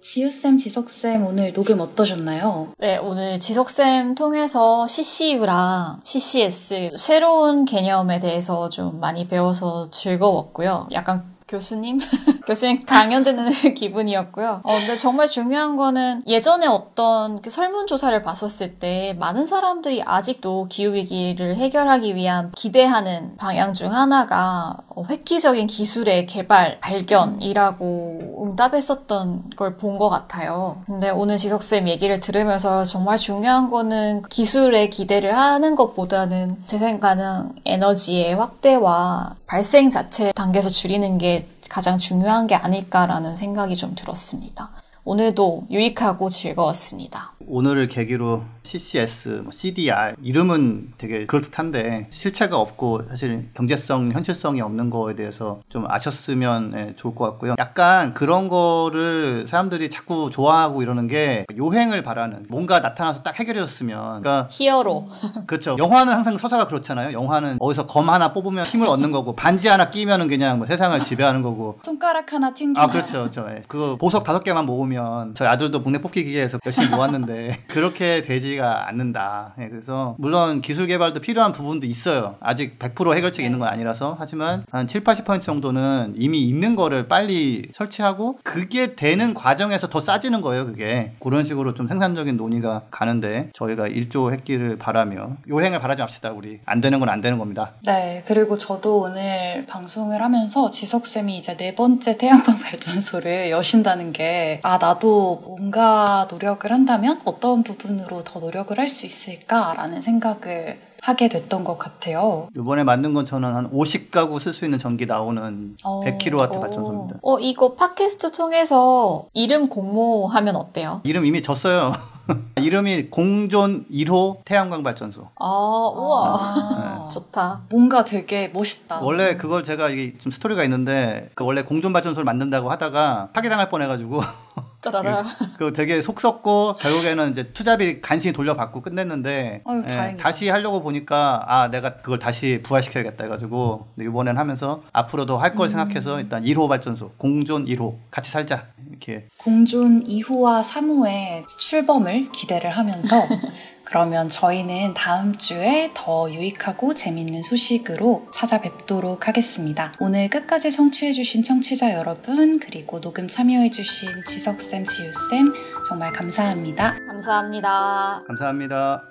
[0.00, 2.72] 지우쌤, 지석쌤 오늘 녹음 어떠셨나요?
[2.78, 10.88] 네, 오늘 지석쌤 통해서 CCU랑 CCS 새로운 개념에 대해서 좀 많이 배워서 즐거웠고요.
[10.92, 11.98] 약간 교수님?
[12.46, 14.60] 교수님 강연 듣는 기분이었고요.
[14.62, 21.56] 어, 근데 정말 중요한 거는 예전에 어떤 그 설문조사를 봤었을 때 많은 사람들이 아직도 기후위기를
[21.56, 30.08] 해결하기 위한 기대하는 방향 중 하나가 어, 획기적인 기술의 개발, 발견이라고 응답했었던 걸 본 것
[30.08, 30.82] 같아요.
[30.86, 38.34] 근데 오늘 지석쌤 얘기를 들으면서 정말 중요한 거는 기술에 기대를 하는 것보다는 재생 가능 에너지의
[38.36, 44.70] 확대와 발생 자체 단계에서 줄이는 게 가장 중요한 게 아닐까라는 생각이 좀 들었습니다.
[45.02, 47.32] 오늘도 유익하고 즐거웠습니다.
[47.50, 55.16] 오늘을 계기로 CCS, 뭐 CDR 이름은 되게 그럴듯한데 실체가 없고 사실 경제성, 현실성이 없는 거에
[55.16, 57.56] 대해서 좀 아셨으면 예, 좋을 것 같고요.
[57.58, 64.48] 약간 그런 거를 사람들이 자꾸 좋아하고 이러는 게 요행을 바라는 뭔가 나타나서 딱 해결해줬으면 그러니까
[64.52, 65.08] 히어로.
[65.48, 65.76] 그렇죠.
[65.76, 67.12] 영화는 항상 서사가 그렇잖아요.
[67.12, 71.42] 영화는 어디서 검 하나 뽑으면 힘을 얻는 거고 반지 하나 끼면은 그냥 뭐 세상을 지배하는
[71.42, 73.46] 거고 손가락 하나 튕기면 아 그렇죠, 그렇죠.
[73.50, 73.62] 예.
[73.66, 79.54] 그 보석 다섯 개만 모으면 저희 아들도 목내 뽑기 기계에서 열심히 모았는데 그렇게 되지가 않는다.
[79.60, 82.36] 예, 그래서 물론 기술 개발도 필요한 부분도 있어요.
[82.40, 87.68] 아직 100% 해결책이 있는 건 아니라서 하지만 한 7, 80% 정도는 이미 있는 거를 빨리
[87.72, 90.64] 설치하고 그게 되는 과정에서 더 싸지는 거예요.
[90.66, 96.32] 그게 그런 식으로 좀 생산적인 논의가 가는데 저희가 일조했기를 바라며 요행을 바라지 맙시다.
[96.32, 97.72] 우리 안 되는 건 안 되는 겁니다.
[97.82, 104.60] 네, 그리고 저도 오늘 방송을 하면서 지석 쌤이 이제 네 번째 태양광 발전소를 여신다는 게,
[104.62, 111.62] 아, 나도 뭔가 노력을 한다면 어떤 부분으로 더 노력을 할 수 있을까라는 생각을 하게 됐던
[111.64, 112.48] 것 같아요.
[112.56, 116.60] 이번에 만든 건 저는 한 50가구 쓸 수 있는 전기 나오는 어, 100kW 오.
[116.60, 117.18] 발전소입니다.
[117.22, 121.00] 어, 이거 팟캐스트 통해서 이름 공모하면 어때요?
[121.04, 121.92] 이름 이미 졌어요.
[122.60, 125.28] 이름이 공존 1호 태양광 발전소.
[125.36, 126.36] 아, 우와.
[126.36, 127.62] 아, 좋다.
[127.70, 129.00] 뭔가 되게 멋있다.
[129.00, 134.20] 원래 그걸 제가 이게 좀 스토리가 있는데 그 원래 공존 발전소를 만든다고 하다가 파기당할 뻔해가지고
[134.80, 135.24] 따라라.
[135.58, 140.16] 그 되게 속 썩고 결국에는 이제 투자비 간신히 돌려받고 끝냈는데 아유, 예.
[140.18, 145.56] 다시 하려고 보니까 아 내가 그걸 다시 부활시켜야겠다 해가지고 이번엔 하면서 앞으로도 할 음.
[145.56, 152.70] 걸 생각해서 일단 1호 발전소 공존 1호 같이 살자 이렇게 공존 2호와 3호의 출범을 기대를
[152.70, 153.16] 하면서
[153.90, 159.92] 그러면 저희는 다음 주에 더 유익하고 재밌는 소식으로 찾아뵙도록 하겠습니다.
[159.98, 165.52] 오늘 끝까지 청취해주신 청취자 여러분, 그리고 녹음 참여해주신 지석쌤, 지우쌤,
[165.88, 166.94] 정말 감사합니다.
[167.08, 168.22] 감사합니다.
[168.28, 169.09] 감사합니다.